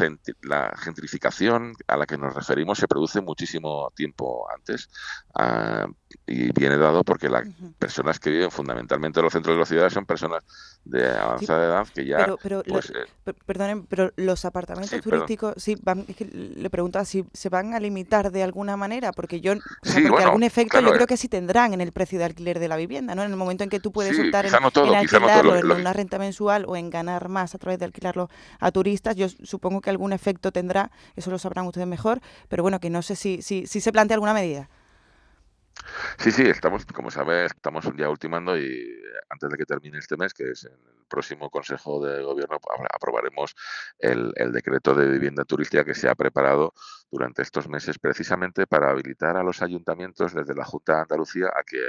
la, 0.41 0.73
gentrificación 0.77 1.73
a 1.87 1.97
la 1.97 2.05
que 2.05 2.17
nos 2.17 2.33
referimos 2.33 2.77
se 2.77 2.87
produce 2.87 3.21
muchísimo 3.21 3.91
tiempo 3.95 4.47
antes 4.51 4.89
ah, 5.35 5.87
y 6.25 6.51
viene 6.51 6.77
dado 6.77 7.03
porque 7.03 7.29
las 7.29 7.47
personas 7.77 8.19
que 8.19 8.29
viven 8.29 8.51
fundamentalmente 8.51 9.19
en 9.19 9.23
los 9.25 9.33
centros 9.33 9.55
de 9.55 9.59
las 9.59 9.69
ciudades 9.69 9.93
son 9.93 10.05
personas 10.05 10.43
de 10.83 11.07
avanzada 11.07 11.65
edad 11.65 11.87
que 11.93 12.05
ya 12.05 12.17
pero, 12.17 12.37
pero 12.41 12.63
pues, 12.63 12.91
eh, 12.91 13.33
perdonen 13.45 13.85
pero 13.85 14.11
los 14.15 14.45
apartamentos 14.45 14.99
turísticos 15.01 15.53
sí 15.57 15.75
van 15.81 16.05
le 16.19 16.69
preguntaba 16.69 17.05
si 17.05 17.25
se 17.33 17.49
van 17.49 17.73
a 17.73 17.79
limitar 17.79 18.31
de 18.31 18.43
alguna 18.43 18.77
manera 18.77 19.11
porque 19.11 19.41
yo 19.41 19.53
porque 19.83 20.23
algún 20.23 20.43
efecto 20.43 20.79
yo 20.81 20.91
creo 20.91 21.07
que 21.07 21.17
sí 21.17 21.27
tendrán 21.27 21.73
en 21.73 21.81
el 21.81 21.91
precio 21.91 22.17
de 22.17 22.25
alquiler 22.25 22.38
de 22.39 22.67
la 22.67 22.75
vivienda 22.75 23.15
no 23.15 23.23
en 23.23 23.31
el 23.31 23.37
momento 23.37 23.63
en 23.63 23.69
que 23.69 23.79
tú 23.79 23.91
puedes 23.91 24.19
optar 24.19 24.45
en, 24.45 24.53
alquilarlo 24.55 25.55
en 25.55 25.71
una 25.71 25.93
renta 25.93 26.17
mensual 26.17 26.65
o 26.67 26.75
en 26.75 26.89
ganar 26.89 27.29
más 27.29 27.55
a 27.55 27.57
través 27.57 27.79
de 27.79 27.85
alquilarlo 27.85 28.29
a 28.59 28.71
turistas 28.71 29.15
yo 29.15 29.27
supongo 29.29 29.81
que 29.81 29.89
algún 29.89 30.13
efecto 30.13 30.51
tendrá 30.51 30.91
eso 31.15 31.31
lo 31.31 31.37
sabrán 31.37 31.65
ustedes 31.65 31.87
mejor 31.87 32.21
pero 32.47 32.63
bueno 32.63 32.79
que 32.79 32.89
no 32.89 33.01
sé 33.01 33.15
si 33.15 33.41
si, 33.41 33.67
si 33.67 33.81
se 33.81 33.91
plantea 33.91 34.15
alguna 34.15 34.33
medida. 34.33 34.69
Sí, 36.17 36.31
sí, 36.31 36.43
estamos, 36.43 36.85
como 36.85 37.09
sabes, 37.09 37.51
estamos 37.55 37.85
ya 37.95 38.09
ultimando 38.09 38.57
y 38.57 39.01
antes 39.29 39.49
de 39.49 39.57
que 39.57 39.65
termine 39.65 39.97
este 39.97 40.17
mes, 40.17 40.33
que 40.33 40.51
es 40.51 40.65
en 40.65 40.73
el 40.73 40.98
próximo 41.09 41.49
Consejo 41.49 41.99
de 42.05 42.23
Gobierno, 42.23 42.59
aprobaremos 42.89 43.55
el, 43.97 44.31
el, 44.35 44.53
decreto 44.53 44.95
de 44.95 45.09
vivienda 45.09 45.43
turística 45.43 45.83
que 45.83 45.95
se 45.95 46.07
ha 46.07 46.15
preparado 46.15 46.73
durante 47.11 47.41
estos 47.41 47.67
meses 47.67 47.99
precisamente 47.99 48.67
para 48.67 48.91
habilitar 48.91 49.35
a 49.35 49.43
los 49.43 49.61
ayuntamientos 49.61 50.33
desde 50.33 50.55
la 50.55 50.63
Junta 50.63 50.95
de 50.95 51.01
Andalucía 51.01 51.47
a 51.47 51.63
que 51.63 51.81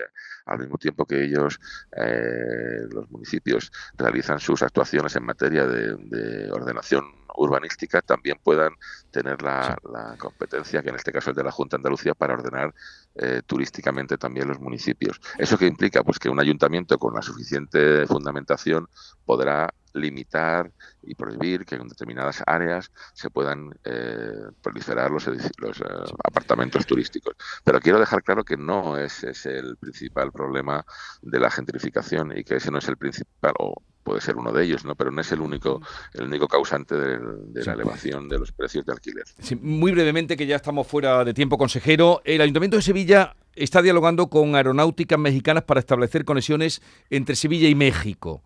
al 0.46 0.58
mismo 0.58 0.78
tiempo 0.78 1.06
que 1.06 1.22
ellos, 1.22 1.60
eh, 1.96 2.86
los 2.90 3.08
municipios, 3.10 3.70
realizan 3.96 4.40
sus 4.40 4.62
actuaciones 4.62 5.14
en 5.14 5.24
materia 5.24 5.66
de, 5.66 5.94
de 5.96 6.50
ordenación 6.50 7.19
urbanística 7.36 8.02
también 8.02 8.38
puedan 8.42 8.72
tener 9.10 9.42
la, 9.42 9.76
competencia, 10.18 10.82
que 10.82 10.90
en 10.90 10.96
este 10.96 11.12
caso 11.12 11.30
es 11.30 11.36
de 11.36 11.44
la 11.44 11.50
Junta 11.50 11.76
de 11.76 11.80
Andalucía, 11.80 12.14
para 12.14 12.34
ordenar 12.34 12.74
eh, 13.14 13.42
turísticamente 13.46 14.18
también 14.18 14.48
los 14.48 14.60
municipios. 14.60 15.20
¿Eso 15.38 15.58
qué 15.58 15.66
implica? 15.66 16.02
Pues 16.02 16.18
que 16.18 16.28
un 16.28 16.40
ayuntamiento 16.40 16.98
con 16.98 17.14
la 17.14 17.22
suficiente 17.22 18.06
fundamentación 18.06 18.88
podrá 19.24 19.72
limitar 19.92 20.70
y 21.02 21.14
prohibir 21.14 21.64
que 21.64 21.76
en 21.76 21.88
determinadas 21.88 22.42
áreas 22.46 22.90
se 23.14 23.30
puedan 23.30 23.70
eh, 23.84 24.32
proliferar 24.62 25.10
los, 25.10 25.26
los 25.26 25.80
eh, 25.80 25.84
apartamentos 26.24 26.86
turísticos. 26.86 27.34
Pero 27.64 27.80
quiero 27.80 27.98
dejar 27.98 28.22
claro 28.22 28.44
que 28.44 28.56
no 28.56 28.96
ese 28.96 29.30
es 29.30 29.46
el 29.46 29.76
principal 29.76 30.32
problema 30.32 30.84
de 31.22 31.40
la 31.40 31.50
gentrificación 31.50 32.36
y 32.36 32.44
que 32.44 32.56
ese 32.56 32.70
no 32.70 32.78
es 32.78 32.88
el 32.88 32.96
principal, 32.96 33.52
o 33.58 33.74
puede 34.02 34.20
ser 34.20 34.36
uno 34.36 34.52
de 34.52 34.64
ellos, 34.64 34.84
¿no? 34.84 34.94
pero 34.94 35.10
no 35.10 35.20
es 35.20 35.30
el 35.32 35.40
único, 35.40 35.80
el 36.14 36.24
único 36.24 36.48
causante 36.48 36.96
de, 36.96 37.64
la 37.64 37.72
elevación 37.74 38.28
de 38.28 38.38
los 38.38 38.52
precios 38.52 38.84
de 38.86 38.92
alquiler. 38.92 39.24
muy 39.60 39.92
brevemente, 39.92 40.36
que 40.36 40.46
ya 40.46 40.56
estamos 40.56 40.86
fuera 40.86 41.24
de 41.24 41.34
tiempo, 41.34 41.58
consejero, 41.58 42.20
el 42.24 42.40
Ayuntamiento 42.40 42.76
de 42.76 42.82
Sevilla 42.82 43.36
está 43.54 43.82
dialogando 43.82 44.28
con 44.28 44.54
aeronáuticas 44.54 45.18
mexicanas 45.18 45.64
para 45.64 45.80
establecer 45.80 46.24
conexiones 46.24 46.82
entre 47.10 47.36
Sevilla 47.36 47.68
y 47.68 47.74
México. 47.74 48.42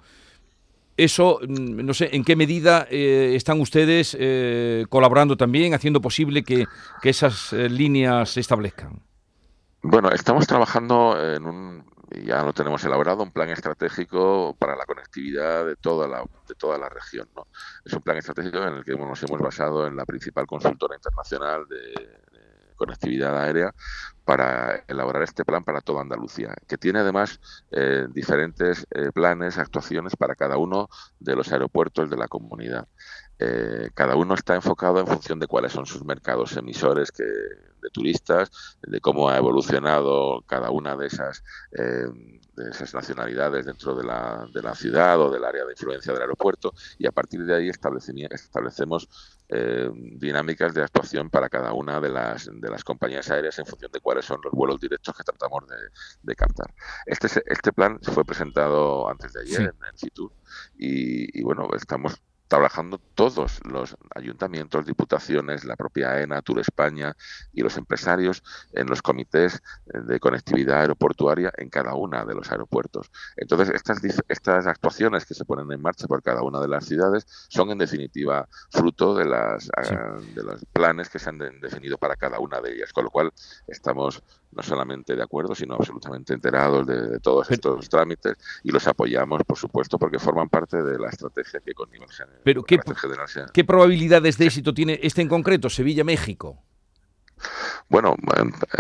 Eso, 0.97 1.41
mm, 1.43 1.85
no 1.85 1.93
sé, 1.93 2.11
¿en 2.13 2.25
qué 2.25 2.37
medida 2.37 2.87
eh, 2.89 3.33
están 3.35 3.61
ustedes 3.61 4.17
eh, 4.19 4.87
colaborando 4.89 5.37
también, 5.37 5.75
haciendo 5.75 6.01
posible 6.01 6.45
que, 6.45 6.67
esas 7.03 7.53
eh, 7.53 7.69
líneas 7.69 8.31
se 8.31 8.41
establezcan? 8.41 9.03
Bueno, 9.83 10.09
estamos 10.11 10.47
trabajando 10.47 11.17
en 11.21 11.45
un, 11.45 11.85
ya 12.25 12.43
lo 12.43 12.53
tenemos 12.53 12.83
elaborado, 12.85 13.23
un 13.23 13.33
plan 13.33 13.51
estratégico 13.51 14.57
para 14.59 14.77
la 14.77 14.87
conectividad 14.87 15.67
de 15.67 15.77
toda 15.77 16.07
la, 16.07 16.25
de 16.49 16.55
toda 16.55 16.79
la 16.79 16.89
región. 16.89 17.29
¿no? 17.35 17.49
Es 17.85 17.93
un 17.93 18.01
plan 18.01 18.17
estratégico 18.17 18.59
en 18.59 18.75
el 18.75 18.85
que 18.85 18.93
nos 18.97 19.23
hemos 19.23 19.41
basado 19.41 19.87
en 19.87 19.97
la 19.97 20.07
principal 20.07 20.47
consultora 20.47 20.97
internacional 20.97 21.67
de 21.69 22.24
conectividad 22.75 23.39
aérea 23.39 23.75
para 24.25 24.85
elaborar 24.89 25.23
este 25.23 25.45
plan 25.45 25.65
para 25.65 25.81
toda 25.81 26.01
Andalucía, 26.01 26.55
que 26.67 26.79
tiene 26.79 27.01
además 27.01 27.41
eh, 27.71 28.07
diferentes 28.11 28.87
eh, 28.91 29.11
planes, 29.13 29.59
actuaciones 29.59 30.17
para 30.17 30.35
cada 30.35 30.57
uno 30.57 30.89
de 31.19 31.37
los 31.37 31.53
aeropuertos 31.53 32.09
de 32.09 32.17
la 32.17 32.29
comunidad. 32.29 32.89
Eh, 33.39 33.91
cada 33.95 34.17
uno 34.17 34.35
está 34.35 34.55
enfocado 34.55 35.01
en 35.01 35.07
función 35.07 35.39
de 35.39 35.47
cuáles 35.47 35.73
son 35.73 35.87
sus 35.87 36.05
mercados 36.05 36.57
emisores 36.57 37.11
que, 37.11 37.25
de 37.25 37.91
turistas, 37.91 38.51
de 38.83 39.01
cómo 39.01 39.29
ha 39.29 39.37
evolucionado 39.37 40.43
cada 40.47 40.71
una 40.71 40.97
de 40.97 41.07
esas, 41.07 41.45
eh, 41.73 42.07
de 42.57 42.71
esas 42.71 42.95
nacionalidades 42.95 43.67
dentro 43.67 43.95
de 43.95 44.05
la, 44.05 44.49
de 44.53 44.63
la, 44.63 44.75
ciudad 44.75 45.21
o 45.21 45.31
del 45.31 45.45
área 45.45 45.65
de 45.65 45.73
influencia 45.73 46.13
del 46.13 46.23
aeropuerto 46.23 46.73
y 46.99 47.07
a 47.07 47.13
partir 47.13 47.45
de 47.45 47.55
ahí 47.55 47.69
establecemos 47.69 49.09
eh, 49.49 49.91
dinámicas 49.93 50.73
de 50.73 50.83
actuación 50.83 51.29
para 51.29 51.49
cada 51.49 51.73
una 51.75 52.01
de 52.01 52.09
las, 52.09 52.49
de 52.51 52.71
las 52.71 52.83
compañías 52.85 53.31
aéreas 53.31 53.59
en 53.59 53.67
función 53.67 53.93
de 53.93 54.01
cuáles 54.01 54.25
son 54.25 54.41
los 54.43 54.53
vuelos 54.53 54.81
directos 54.81 55.15
que 55.15 55.23
tratamos 55.23 55.65
de, 56.23 56.35
captar. 56.35 56.73
Este, 57.07 57.29
este 57.47 57.73
plan 57.73 57.99
fue 58.03 58.25
presentado 58.25 59.09
antes 59.09 59.33
de 59.35 59.43
ayer 59.43 59.61
en 59.61 59.87
el 59.87 59.99
CITUR 59.99 60.33
y, 60.79 61.39
y 61.39 61.43
bueno, 61.43 61.69
estamos 61.77 62.21
trabajando 62.49 62.99
todos 63.15 63.61
los 63.65 63.97
ayuntamientos, 64.15 64.87
diputaciones, 64.87 65.65
la 65.65 65.77
propia 65.77 66.13
AENA, 66.13 66.43
Tour 66.43 66.61
España 66.61 67.17
y 67.53 67.63
los 67.63 67.77
empresarios 67.77 68.43
en 68.73 68.87
los 68.87 69.03
comités 69.03 69.63
de 69.87 70.21
conectividad 70.21 70.81
aeroportuaria 70.81 71.53
en 71.57 71.71
cada 71.71 71.95
una 71.95 72.25
de 72.25 72.35
los 72.35 72.51
aeropuertos. 72.51 73.11
Entonces, 73.37 73.71
estas, 73.71 74.01
estas 74.29 74.67
actuaciones 74.67 75.25
que 75.25 75.35
se 75.35 75.45
ponen 75.45 75.71
en 75.73 75.81
marcha 75.81 76.07
por 76.07 76.23
cada 76.23 76.43
una 76.43 76.61
de 76.61 76.69
las 76.69 76.85
ciudades 76.85 77.27
son, 77.49 77.71
en 77.71 77.79
definitiva, 77.79 78.49
fruto 78.71 79.15
de, 79.15 79.25
las, 79.25 79.71
ah, 79.77 80.19
de 80.35 80.43
los 80.43 80.65
planes 80.67 81.09
que 81.09 81.19
se 81.19 81.31
han 81.31 81.39
definido 81.39 81.99
para 81.99 82.17
cada 82.17 82.39
una 82.39 82.61
de 82.61 82.75
ellas, 82.75 82.93
con 82.93 83.05
lo 83.05 83.11
cual 83.11 83.33
estamos 83.67 84.23
no 84.55 84.63
solamente 84.63 85.17
de 85.17 85.23
acuerdo, 85.23 85.55
sino 85.55 85.75
absolutamente 85.75 86.35
enterados 86.35 86.87
de, 86.87 87.19
todos 87.21 87.51
estos 87.51 87.89
trámites 87.89 88.35
y 88.63 88.71
los 88.71 88.87
apoyamos, 88.87 89.43
por 89.45 89.59
supuesto, 89.59 89.99
porque 89.99 90.19
forman 90.19 90.49
parte 90.49 90.83
de 90.83 90.99
la 90.99 91.09
estrategia 91.09 91.61
que 91.61 91.75
con 91.75 91.91
nivel 91.91 92.11
general. 92.11 92.34
Pero 92.43 92.63
¿qué, 92.63 92.79
¿qué 93.53 93.65
probabilidades 93.65 94.39
de 94.39 94.47
éxito 94.47 94.75
tiene 94.75 94.99
este 95.03 95.23
en 95.23 95.29
concreto, 95.29 95.71
Sevilla-México? 95.71 96.63
Bueno, 97.89 98.17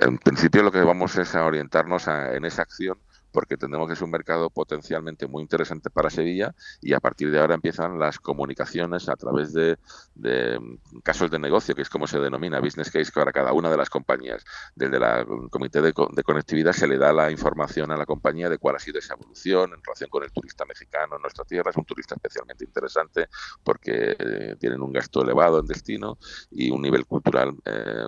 en, 0.03 0.19
principio 0.19 0.62
lo 0.62 0.73
que 0.73 0.83
vamos 0.83 1.17
es 1.17 1.35
a 1.35 1.45
orientarnos 1.45 2.09
en 2.09 2.45
esa 2.45 2.62
acción 2.62 2.99
porque 3.35 3.55
entendemos 3.55 3.88
que 3.88 3.94
es 3.94 4.01
un 4.01 4.12
mercado 4.12 4.49
potencialmente 4.49 5.27
muy 5.27 5.42
interesante 5.42 5.90
para 5.90 6.09
Sevilla 6.09 6.55
y 6.81 6.92
a 6.94 7.01
partir 7.01 7.33
de 7.33 7.40
ahora 7.40 7.57
empiezan 7.57 7.99
las 7.99 8.20
comunicaciones 8.20 9.09
a 9.09 9.16
través 9.16 9.53
de, 9.53 9.77
mm, 10.14 10.99
casos 11.03 11.31
de 11.33 11.40
negocio, 11.40 11.75
que 11.75 11.83
es 11.83 11.90
como 11.90 12.07
se 12.07 12.20
denomina, 12.20 12.61
business 12.61 12.92
case 12.92 13.11
para 13.12 13.33
cada 13.33 13.53
una 13.53 13.70
de 13.70 13.77
las 13.77 13.90
compañías. 13.90 14.44
Desde 14.77 14.99
el 14.99 15.51
comité 15.51 15.83
de, 15.83 15.92
conectividad 15.92 16.73
se 16.73 16.87
le 16.87 16.97
da 16.97 17.12
la 17.12 17.31
información 17.33 17.90
a 17.90 17.97
la 17.97 18.07
compañía 18.07 18.49
de 18.49 18.59
cuál 18.59 18.77
ha 18.77 18.79
sido 18.79 19.01
esa 19.01 19.14
evolución 19.14 19.73
en 19.75 19.83
relación 19.83 20.09
con 20.11 20.23
el 20.23 20.31
turista 20.31 20.64
mexicano 20.64 21.16
en 21.16 21.23
nuestra 21.23 21.44
tierra. 21.44 21.70
Es 21.70 21.77
un 21.77 21.85
turista 21.85 22.14
especialmente 22.14 22.64
interesante 22.64 23.29
porque 23.64 24.16
eh, 24.16 24.57
tienen 24.61 24.81
un 24.81 24.92
gasto 24.92 25.23
elevado 25.23 25.59
en 25.59 25.66
destino 25.66 26.18
y 26.53 26.70
un 26.70 26.81
nivel 26.81 27.05
cultural 27.05 27.53
eh, 27.64 28.05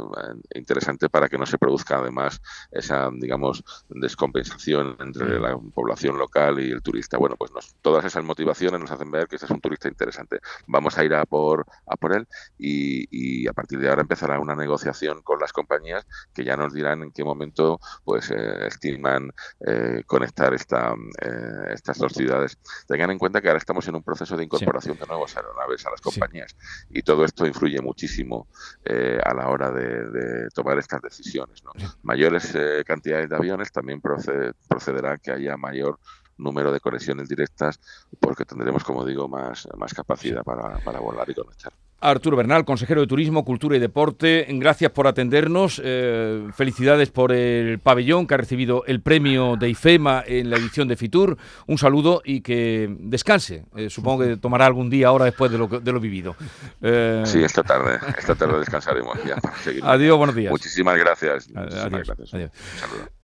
interesante 0.55 1.09
para 1.09 1.29
que 1.29 1.37
no 1.37 1.47
se 1.47 1.59
produzca 1.59 1.99
además 1.99 2.41
esa, 2.71 3.11
digamos, 3.13 3.65
descompensación 3.89 4.97
entre 5.01 5.16
entre 5.23 5.41
la 5.41 5.59
población 5.75 6.19
local 6.19 6.61
y 6.61 6.71
el 6.71 6.83
turista. 6.83 7.19
Bueno, 7.19 7.37
pues 7.37 7.51
todas 7.83 8.05
esas 8.05 8.25
motivaciones 8.25 8.81
nos 8.81 8.91
hacen 8.91 9.11
ver 9.11 9.27
que 9.29 9.37
este 9.37 9.47
es 9.47 9.51
un 9.51 9.61
turista 9.61 9.89
interesante. 9.89 10.41
Vamos 10.67 10.99
a 10.99 11.05
ir 11.05 11.15
a 11.15 11.25
por, 11.25 11.67
a 11.87 11.97
por 11.97 12.15
él 12.15 12.27
y, 12.59 13.47
a 13.49 13.53
partir 13.53 13.79
de 13.79 13.89
ahora 13.89 14.03
empezará 14.03 14.39
una 14.41 14.55
negociación 14.55 15.23
con 15.23 15.39
las 15.39 15.53
compañías 15.53 16.07
que 16.35 16.45
ya 16.45 16.57
nos 16.57 16.73
dirán 16.73 17.03
en 17.03 17.13
qué 17.13 17.25
momento 17.25 17.79
pues 18.05 18.31
eh, 18.31 18.67
estiman 18.67 19.31
eh, 19.61 20.03
conectar 20.07 20.53
esta, 20.55 20.95
eh, 21.23 21.73
estas 21.73 21.99
dos 21.99 22.13
ciudades. 22.13 22.59
Tengan 22.87 23.11
en 23.11 23.19
cuenta 23.19 23.41
que 23.41 23.49
ahora 23.49 23.59
estamos 23.59 23.87
en 23.89 23.97
un 23.97 24.03
proceso 24.03 24.37
de 24.37 24.45
incorporación 24.45 24.99
de 24.99 25.07
nuevas 25.07 25.37
aeronaves 25.37 25.87
a 25.87 25.91
las 25.91 26.01
compañías 26.01 26.57
y 26.91 27.03
todo 27.03 27.25
esto 27.25 27.47
influye 27.47 27.81
muchísimo 27.81 28.49
a 29.25 29.35
la 29.35 29.49
hora 29.49 29.71
de, 29.71 30.49
tomar 30.55 30.79
estas 30.79 31.03
decisiones. 31.03 31.63
Mayores 32.03 32.57
cantidades 32.85 33.29
de 33.29 33.37
aviones 33.37 33.73
también 33.73 34.01
procederán 34.01 35.06
que 35.19 35.31
haya 35.33 35.57
mayor 35.57 35.99
número 36.39 36.73
de 36.73 36.81
conexiones 36.81 37.29
directas 37.29 37.81
porque 38.21 38.45
tendremos, 38.45 38.85
como 38.85 39.05
digo, 39.05 39.29
más, 39.29 39.69
más 39.77 39.95
capacidad 39.95 40.43
para, 40.43 40.79
para 40.79 41.01
volar 41.01 41.29
y 41.31 41.35
conectar. 41.35 41.73
Arturo 41.99 42.37
Bernal, 42.37 42.67
consejero 42.67 43.01
de 43.01 43.07
Turismo, 43.07 43.45
Cultura 43.45 43.75
y 43.77 43.79
Deporte, 43.79 44.47
gracias 44.51 44.93
por 44.93 45.07
atendernos. 45.07 45.81
Eh, 45.83 46.47
felicidades 46.55 47.11
por 47.11 47.33
el 47.33 47.79
pabellón 47.79 48.27
que 48.27 48.35
ha 48.35 48.37
recibido 48.37 48.85
el 48.87 49.01
premio 49.01 49.57
de 49.57 49.71
IFEMA 49.71 50.23
en 50.27 50.51
la 50.51 50.57
edición 50.57 50.89
de 50.89 50.97
Fitur. 50.97 51.39
Un 51.67 51.79
saludo 51.79 52.21
y 52.23 52.43
que 52.43 52.95
descanse. 53.01 53.65
Eh, 53.77 53.89
supongo 53.89 54.25
que 54.25 54.37
tomará 54.37 54.67
algún 54.67 54.91
día 54.91 55.09
ahora 55.09 55.25
después 55.25 55.51
de 55.51 55.57
lo, 55.57 55.69
de 55.69 55.93
lo 55.93 55.99
vivido. 55.99 56.37
Eh, 56.83 57.23
sí, 57.25 57.43
esta 57.43 57.63
tarde. 57.63 57.99
Esta 58.19 58.35
tarde 58.35 58.59
descansaremos 58.59 59.19
ya. 59.25 59.37
Adiós, 59.83 60.19
buenos 60.19 60.37
días. 60.37 60.51
Muchísimas 60.51 60.99
gracias. 60.99 61.49
Muchísimas 61.49 62.07
gracias. 62.07 62.35
Adiós. 62.35 62.51